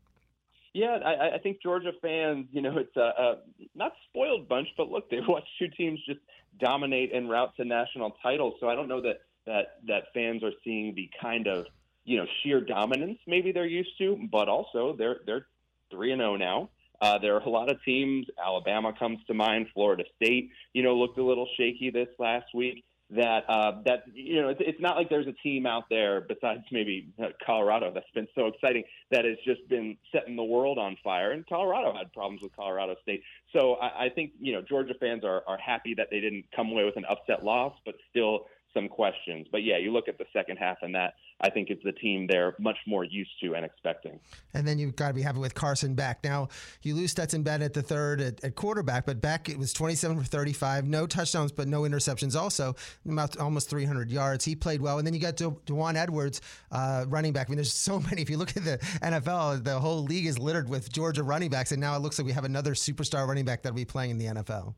[0.73, 3.35] Yeah, I, I think Georgia fans, you know, it's a, a
[3.75, 6.19] not spoiled bunch, but look, they've watched two teams just
[6.59, 8.55] dominate en route to national titles.
[8.59, 11.65] So I don't know that that that fans are seeing the kind of
[12.05, 15.45] you know sheer dominance maybe they're used to, but also they're they're
[15.91, 16.69] three and zero oh now.
[17.01, 18.25] Uh, there are a lot of teams.
[18.43, 19.67] Alabama comes to mind.
[19.73, 22.83] Florida State, you know, looked a little shaky this last week
[23.15, 26.61] that uh, that you know it's, it's not like there's a team out there besides
[26.71, 30.97] maybe uh, Colorado that's been so exciting that has just been setting the world on
[31.03, 31.31] fire.
[31.31, 35.23] And Colorado had problems with Colorado State, so I, I think you know Georgia fans
[35.23, 38.87] are are happy that they didn't come away with an upset loss, but still some
[38.87, 39.47] questions.
[39.51, 42.27] But yeah, you look at the second half, and that I think is the team
[42.27, 44.19] they're much more used to and expecting.
[44.53, 46.23] And then you've got to be happy with Carson Beck.
[46.23, 46.49] Now
[46.81, 50.17] you lose Stetson Bennett at the third at, at, quarterback, but Beck it was 27
[50.19, 52.35] for 35, no touchdowns, but no interceptions.
[52.35, 52.75] Also,
[53.07, 54.45] about almost 300 yards.
[54.45, 54.97] He played well.
[54.97, 57.47] And then you got De- Daijun Edwards, uh, running back.
[57.47, 58.21] I mean, there's so many.
[58.21, 61.71] If you look at the NFL, the whole league is littered with Georgia running backs,
[61.71, 64.17] and now it looks like we have another superstar running back that'll be playing in
[64.17, 64.75] the NFL.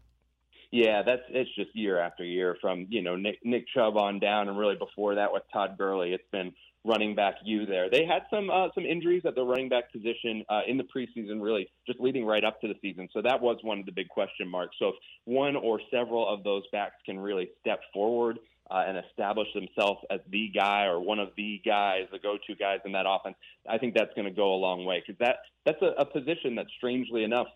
[0.75, 4.49] Yeah, that's it's just year after year from you know Nick Nick Chubb on down,
[4.49, 6.51] and really before that with Todd Gurley, it's been
[6.83, 7.89] running back you there.
[7.89, 11.41] They had some uh, some injuries at the running back position uh, in the preseason,
[11.41, 13.07] really just leading right up to the season.
[13.13, 14.75] So that was one of the big question marks.
[14.77, 18.37] So if one or several of those backs can really step forward
[18.69, 22.79] uh, and establish themselves as the guy or one of the guys, the go-to guys
[22.83, 23.37] in that offense,
[23.69, 26.55] I think that's going to go a long way because that that's a, a position
[26.55, 27.47] that strangely enough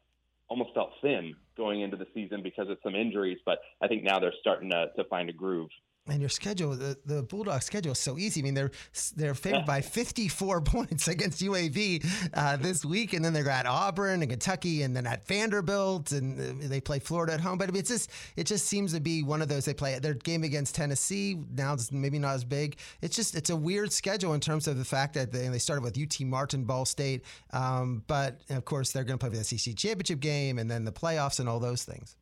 [0.49, 4.19] almost felt thin going into the season because of some injuries, but I think now
[4.19, 5.69] they're starting to, to find a groove
[6.11, 8.41] and your schedule, the, the Bulldogs schedule is so easy.
[8.41, 8.71] I mean, they're
[9.15, 14.21] they're favored by 54 points against UAB uh, this week, and then they're at Auburn
[14.21, 17.57] and Kentucky, and then at Vanderbilt, and uh, they play Florida at home.
[17.57, 19.97] But I mean, it's just it just seems to be one of those they play
[19.99, 22.77] their game against Tennessee now it's maybe not as big.
[23.01, 25.83] It's just it's a weird schedule in terms of the fact that they, they started
[25.83, 29.75] with UT Martin, Ball State, um, but of course they're going to play the SEC
[29.75, 32.15] championship game and then the playoffs and all those things.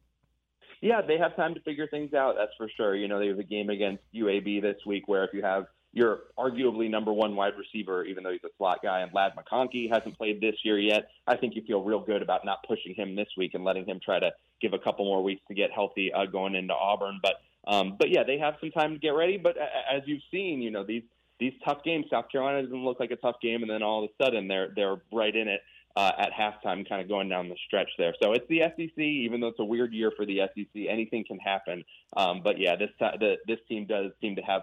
[0.81, 2.35] Yeah, they have time to figure things out.
[2.37, 2.95] That's for sure.
[2.95, 6.19] You know, they have a game against UAB this week where if you have your
[6.37, 10.17] arguably number one wide receiver, even though he's a slot guy, and Ladd McConkey hasn't
[10.17, 13.29] played this year yet, I think you feel real good about not pushing him this
[13.37, 16.25] week and letting him try to give a couple more weeks to get healthy uh,
[16.25, 17.19] going into Auburn.
[17.21, 19.37] But um, but yeah, they have some time to get ready.
[19.37, 21.03] But as you've seen, you know these
[21.39, 22.05] these tough games.
[22.09, 24.69] South Carolina doesn't look like a tough game, and then all of a sudden they're
[24.75, 25.61] they're right in it
[25.97, 28.13] uh, at halftime, kind of going down the stretch there.
[28.21, 30.83] So it's the SEC, even though it's a weird year for the SEC.
[30.87, 31.83] Anything can happen.
[32.15, 34.61] Um, but yeah, this the, this team does seem to have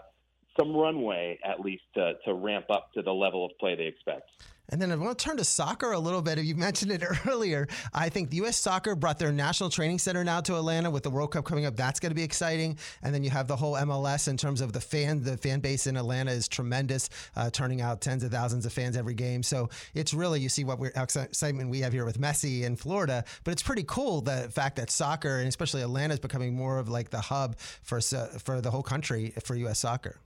[0.57, 4.30] some runway at least to, to ramp up to the level of play they expect.
[4.71, 6.39] And then I want to turn to soccer a little bit.
[6.39, 7.69] You mentioned it earlier.
[7.93, 8.57] I think the U.S.
[8.57, 11.77] Soccer brought their national training center now to Atlanta with the World Cup coming up.
[11.77, 12.79] That's going to be exciting.
[13.03, 15.23] And then you have the whole MLS in terms of the fan.
[15.23, 18.97] The fan base in Atlanta is tremendous, uh, turning out tens of thousands of fans
[18.97, 19.43] every game.
[19.43, 23.25] So it's really you see what excitement we have here with Messi in Florida.
[23.45, 26.89] But it's pretty cool the fact that soccer and especially Atlanta is becoming more of
[26.89, 29.79] like the hub for for the whole country for U.S.
[29.79, 30.21] soccer.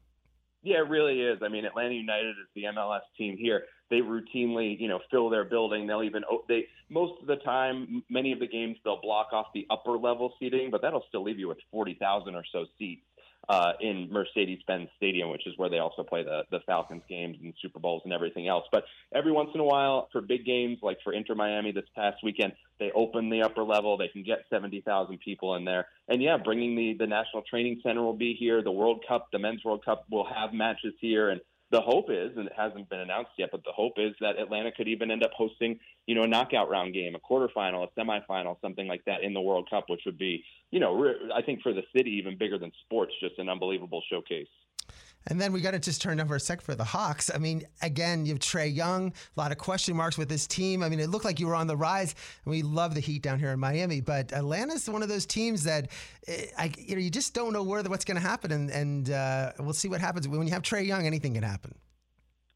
[0.63, 1.39] Yeah, it really is.
[1.43, 3.63] I mean, Atlanta United is the MLS team here.
[3.91, 5.87] They routinely, you know, fill their building.
[5.87, 9.67] They'll even they most of the time, many of the games they'll block off the
[9.71, 13.03] upper level seating, but that'll still leave you with forty thousand or so seats
[13.49, 17.55] uh, in Mercedes-Benz Stadium, which is where they also play the the Falcons games and
[17.63, 18.65] Super Bowls and everything else.
[18.71, 18.85] But
[19.15, 22.53] every once in a while, for big games like for Inter Miami this past weekend,
[22.79, 23.97] they open the upper level.
[23.97, 27.81] They can get seventy thousand people in there, and yeah, bringing the the National Training
[27.83, 28.63] Center will be here.
[28.63, 32.37] The World Cup, the Men's World Cup, will have matches here, and the hope is,
[32.37, 35.23] and it hasn't been announced yet, but the hope is that Atlanta could even end
[35.23, 39.23] up hosting, you know, a knockout round game, a quarterfinal, a semifinal, something like that
[39.23, 42.39] in the World Cup, which would be, you know, I think for the city even
[42.39, 44.49] bigger than sports, just an unbelievable showcase.
[45.27, 47.31] And then we got to just turn over a sec for the Hawks.
[47.35, 50.83] I mean, again, you have Trae Young, a lot of question marks with this team.
[50.83, 52.15] I mean, it looked like you were on the rise,
[52.45, 54.01] and we love the Heat down here in Miami.
[54.01, 55.89] But Atlanta's one of those teams that
[56.27, 59.11] eh, I, you know, you just don't know where what's going to happen, and, and
[59.11, 61.07] uh, we'll see what happens when you have Trae Young.
[61.07, 61.75] Anything can happen.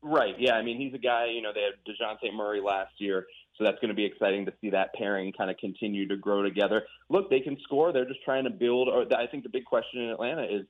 [0.02, 0.34] Right.
[0.38, 0.54] Yeah.
[0.54, 1.26] I mean, he's a guy.
[1.26, 3.26] You know, they had Dejounte Murray last year.
[3.56, 6.42] So that's going to be exciting to see that pairing kind of continue to grow
[6.42, 6.84] together.
[7.10, 7.92] Look, they can score.
[7.92, 8.88] They're just trying to build.
[8.88, 10.66] Or I think the big question in Atlanta is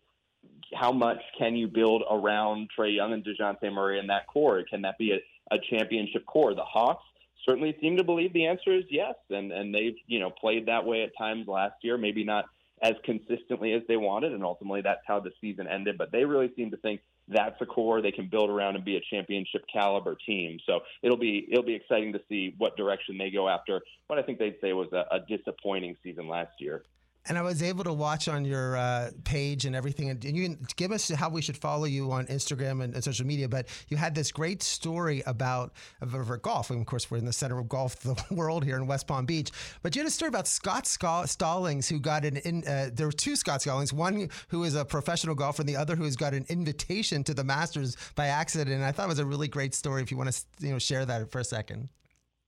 [0.74, 4.62] how much can you build around Trae Young and Dejounte Murray in that core?
[4.68, 6.55] Can that be a, a championship core?
[6.55, 7.05] The Hawks
[7.47, 10.84] certainly seem to believe the answer is yes, and and they've you know played that
[10.84, 11.99] way at times last year.
[11.99, 12.47] Maybe not
[12.82, 15.99] as consistently as they wanted, and ultimately that's how the season ended.
[15.99, 18.97] But they really seem to think that's a core they can build around and be
[18.97, 20.59] a championship caliber team.
[20.66, 23.80] So it'll be it'll be exciting to see what direction they go after.
[24.07, 26.82] What I think they'd say was a, a disappointing season last year
[27.29, 30.11] and I was able to watch on your uh, page and everything.
[30.11, 33.27] And you can give us how we should follow you on Instagram and, and social
[33.27, 33.49] media.
[33.49, 36.70] But you had this great story about over golf.
[36.70, 39.25] And of course, we're in the center of golf, the world here in West Palm
[39.25, 39.51] Beach.
[39.83, 42.39] But you had a story about Scott Stallings, who got an.
[42.39, 45.77] In, uh, there were two Scott Stallings, one who is a professional golfer, and the
[45.77, 48.70] other who has got an invitation to the Masters by accident.
[48.70, 50.03] And I thought it was a really great story.
[50.03, 51.89] If you want to, you know, share that for a second.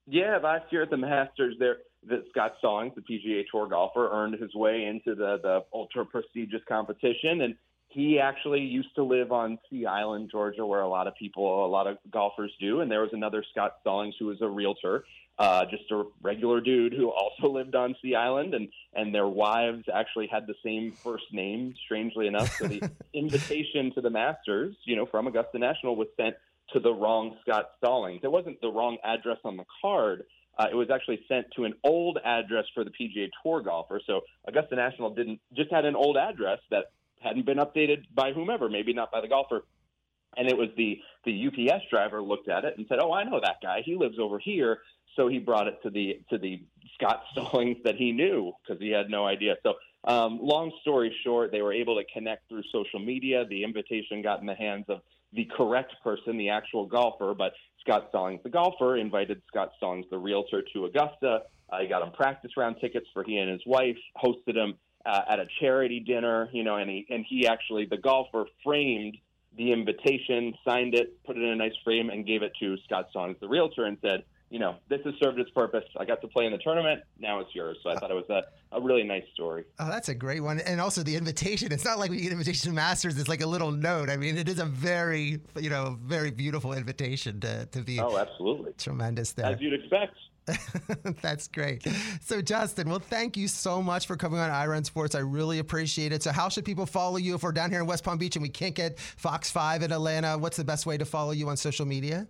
[0.06, 1.78] Yeah, last year at the Masters, there
[2.08, 6.62] that Scott Stallings, the PGA Tour golfer, earned his way into the the ultra prestigious
[6.68, 7.56] competition, and
[7.94, 11.68] he actually used to live on Sea Island, Georgia, where a lot of people, a
[11.68, 12.80] lot of golfers do.
[12.80, 15.04] And there was another Scott Stallings who was a realtor,
[15.38, 19.84] uh, just a regular dude who also lived on Sea Island, and and their wives
[19.92, 21.74] actually had the same first name.
[21.84, 22.82] Strangely enough, so the
[23.14, 26.34] invitation to the Masters, you know, from Augusta National was sent
[26.72, 28.20] to the wrong Scott Stallings.
[28.24, 30.24] It wasn't the wrong address on the card.
[30.58, 34.00] Uh, it was actually sent to an old address for the PGA Tour golfer.
[34.06, 36.86] So Augusta National didn't just had an old address that
[37.20, 39.64] hadn't been updated by whomever, maybe not by the golfer.
[40.36, 43.40] And it was the the UPS driver looked at it and said, "Oh, I know
[43.40, 43.82] that guy.
[43.84, 44.80] He lives over here."
[45.16, 46.62] So he brought it to the to the
[46.94, 49.56] Scott Stallings that he knew because he had no idea.
[49.62, 49.74] So,
[50.04, 53.44] um, long story short, they were able to connect through social media.
[53.48, 55.00] The invitation got in the hands of
[55.34, 60.18] the correct person, the actual golfer, but Scott Stallings, the golfer, invited Scott Stallings, the
[60.18, 61.42] realtor, to Augusta.
[61.70, 64.74] Uh, he got him practice round tickets for he and his wife, hosted him
[65.04, 69.16] uh, at a charity dinner, you know, and he and he actually the golfer framed
[69.56, 73.06] the invitation, signed it, put it in a nice frame, and gave it to Scott
[73.10, 74.24] Stallings, the realtor, and said,
[74.54, 75.82] you know, this has served its purpose.
[75.98, 77.02] I got to play in the tournament.
[77.18, 77.76] Now it's yours.
[77.82, 79.64] So I thought it was a, a really nice story.
[79.80, 80.60] Oh, that's a great one.
[80.60, 81.72] And also the invitation.
[81.72, 83.18] It's not like we get invitation to Masters.
[83.18, 84.08] It's like a little note.
[84.08, 87.98] I mean, it is a very, you know, very beautiful invitation to, to be.
[87.98, 88.74] Oh, absolutely.
[88.78, 89.46] Tremendous there.
[89.46, 90.14] As you'd expect.
[91.20, 91.84] That's great.
[92.20, 95.16] So, Justin, well, thank you so much for coming on Ira on Sports.
[95.16, 96.22] I really appreciate it.
[96.22, 98.42] So, how should people follow you if we're down here in West Palm Beach and
[98.44, 100.38] we can't get Fox 5 in Atlanta?
[100.38, 102.28] What's the best way to follow you on social media?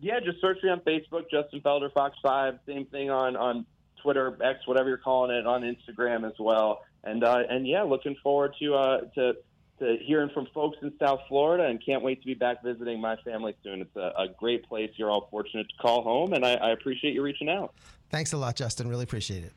[0.00, 2.58] Yeah, just search me on Facebook, Justin Felder, Fox 5.
[2.66, 3.66] Same thing on, on
[4.02, 6.82] Twitter, X, whatever you're calling it, on Instagram as well.
[7.04, 9.36] And, uh, and yeah, looking forward to, uh, to,
[9.78, 13.16] to hearing from folks in South Florida and can't wait to be back visiting my
[13.16, 13.82] family soon.
[13.82, 14.90] It's a, a great place.
[14.96, 17.74] You're all fortunate to call home, and I, I appreciate you reaching out.
[18.10, 18.88] Thanks a lot, Justin.
[18.88, 19.52] Really appreciate it.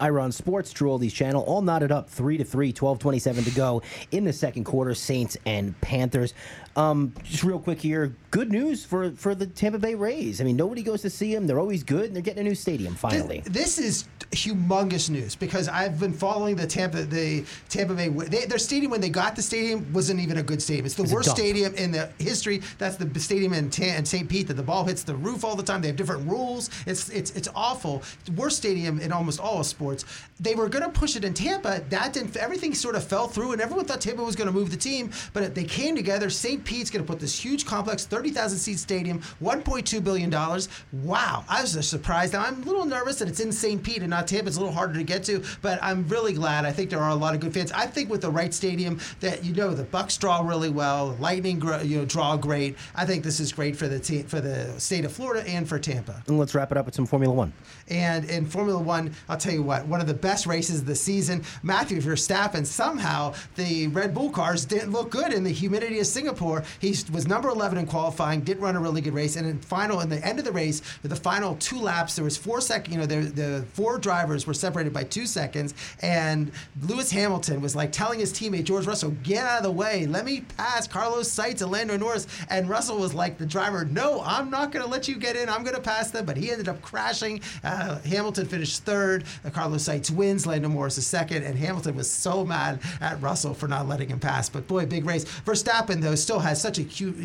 [0.00, 3.50] Ira on Sports, True Oldies channel, all knotted up, 3 to 3, 12 27 to
[3.50, 6.34] go in the second quarter, Saints and Panthers.
[6.76, 10.40] Um, just real quick here, good news for, for the Tampa Bay Rays.
[10.40, 11.46] I mean, nobody goes to see them.
[11.46, 13.40] They're always good, and they're getting a new stadium finally.
[13.44, 18.08] This, this is humongous news because I've been following the Tampa the Tampa Bay.
[18.08, 20.86] They, their stadium when they got the stadium wasn't even a good stadium.
[20.86, 22.62] It's the It's worst stadium in the history.
[22.78, 24.28] That's the stadium in, in St.
[24.28, 25.80] Pete that the ball hits the roof all the time.
[25.80, 26.70] They have different rules.
[26.86, 27.98] It's it's it's awful.
[27.98, 30.04] It's the worst stadium in almost all of sports.
[30.40, 31.82] They were going to push it in Tampa.
[31.88, 32.36] That didn't.
[32.36, 35.10] Everything sort of fell through, and everyone thought Tampa was going to move the team.
[35.32, 36.30] But they came together.
[36.30, 36.64] St.
[36.64, 40.30] Pete's going to put this huge complex, thirty thousand seat stadium, one point two billion
[40.30, 40.68] dollars.
[40.92, 42.32] Wow, I was surprised.
[42.32, 43.82] Now I'm a little nervous that it's in St.
[43.82, 44.48] Pete and not Tampa.
[44.48, 46.64] It's a little harder to get to, but I'm really glad.
[46.64, 47.72] I think there are a lot of good fans.
[47.72, 51.22] I think with the right stadium, that you know the Bucs draw really well, the
[51.22, 52.76] Lightning you know draw great.
[52.94, 55.78] I think this is great for the te- for the state of Florida and for
[55.78, 56.22] Tampa.
[56.26, 57.52] and let's wrap it up with some Formula One.
[57.88, 60.94] And in Formula One, I'll tell you what, one of the best races of the
[60.94, 61.42] season.
[61.62, 66.64] Matthew Verstappen, somehow the Red Bull cars didn't look good in the humidity of Singapore.
[66.78, 69.36] He was number 11 in qualifying, didn't run a really good race.
[69.36, 72.36] And in final, in the end of the race, the final two laps, there was
[72.36, 74.13] four second, you know, there, the four drivers
[74.46, 75.74] were separated by two seconds.
[76.02, 76.52] And
[76.82, 80.06] Lewis Hamilton was like telling his teammate, George Russell, get out of the way.
[80.06, 82.26] Let me pass Carlos Sainz and Lando Norris.
[82.50, 85.48] And Russell was like, the driver, no, I'm not going to let you get in.
[85.48, 86.24] I'm going to pass them.
[86.24, 87.40] But he ended up crashing.
[87.62, 89.24] Uh, Hamilton finished third.
[89.44, 90.46] Uh, Carlos Sainz wins.
[90.46, 91.42] Lando Norris is second.
[91.44, 94.48] And Hamilton was so mad at Russell for not letting him pass.
[94.48, 95.24] But boy, big race.
[95.44, 97.18] Verstappen, though, still has such a cute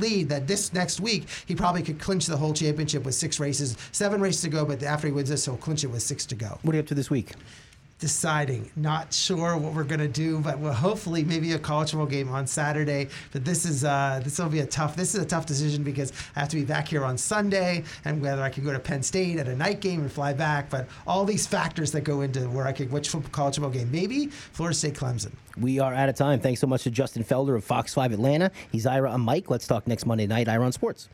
[0.00, 3.76] lead that this next week he probably could clinch the whole championship with six races.
[3.92, 6.34] Seven races to go, but after he wins this, he'll clinch it with six to
[6.34, 7.32] go What are you up to this week?
[7.98, 8.70] deciding.
[8.76, 12.46] Not sure what we're gonna do, but we'll hopefully maybe a college football game on
[12.46, 13.08] Saturday.
[13.32, 14.96] But this is uh, this will be a tough.
[14.96, 18.20] This is a tough decision because I have to be back here on Sunday, and
[18.20, 20.68] whether I can go to Penn State at a night game and fly back.
[20.68, 23.90] But all these factors that go into where I could which football, college football game.
[23.90, 25.32] Maybe Florida State Clemson.
[25.58, 26.40] We are out of time.
[26.40, 28.50] Thanks so much to Justin Felder of Fox 5 Atlanta.
[28.70, 29.48] He's Ira on Mike.
[29.48, 31.08] Let's talk next Monday night, Ira on Sports.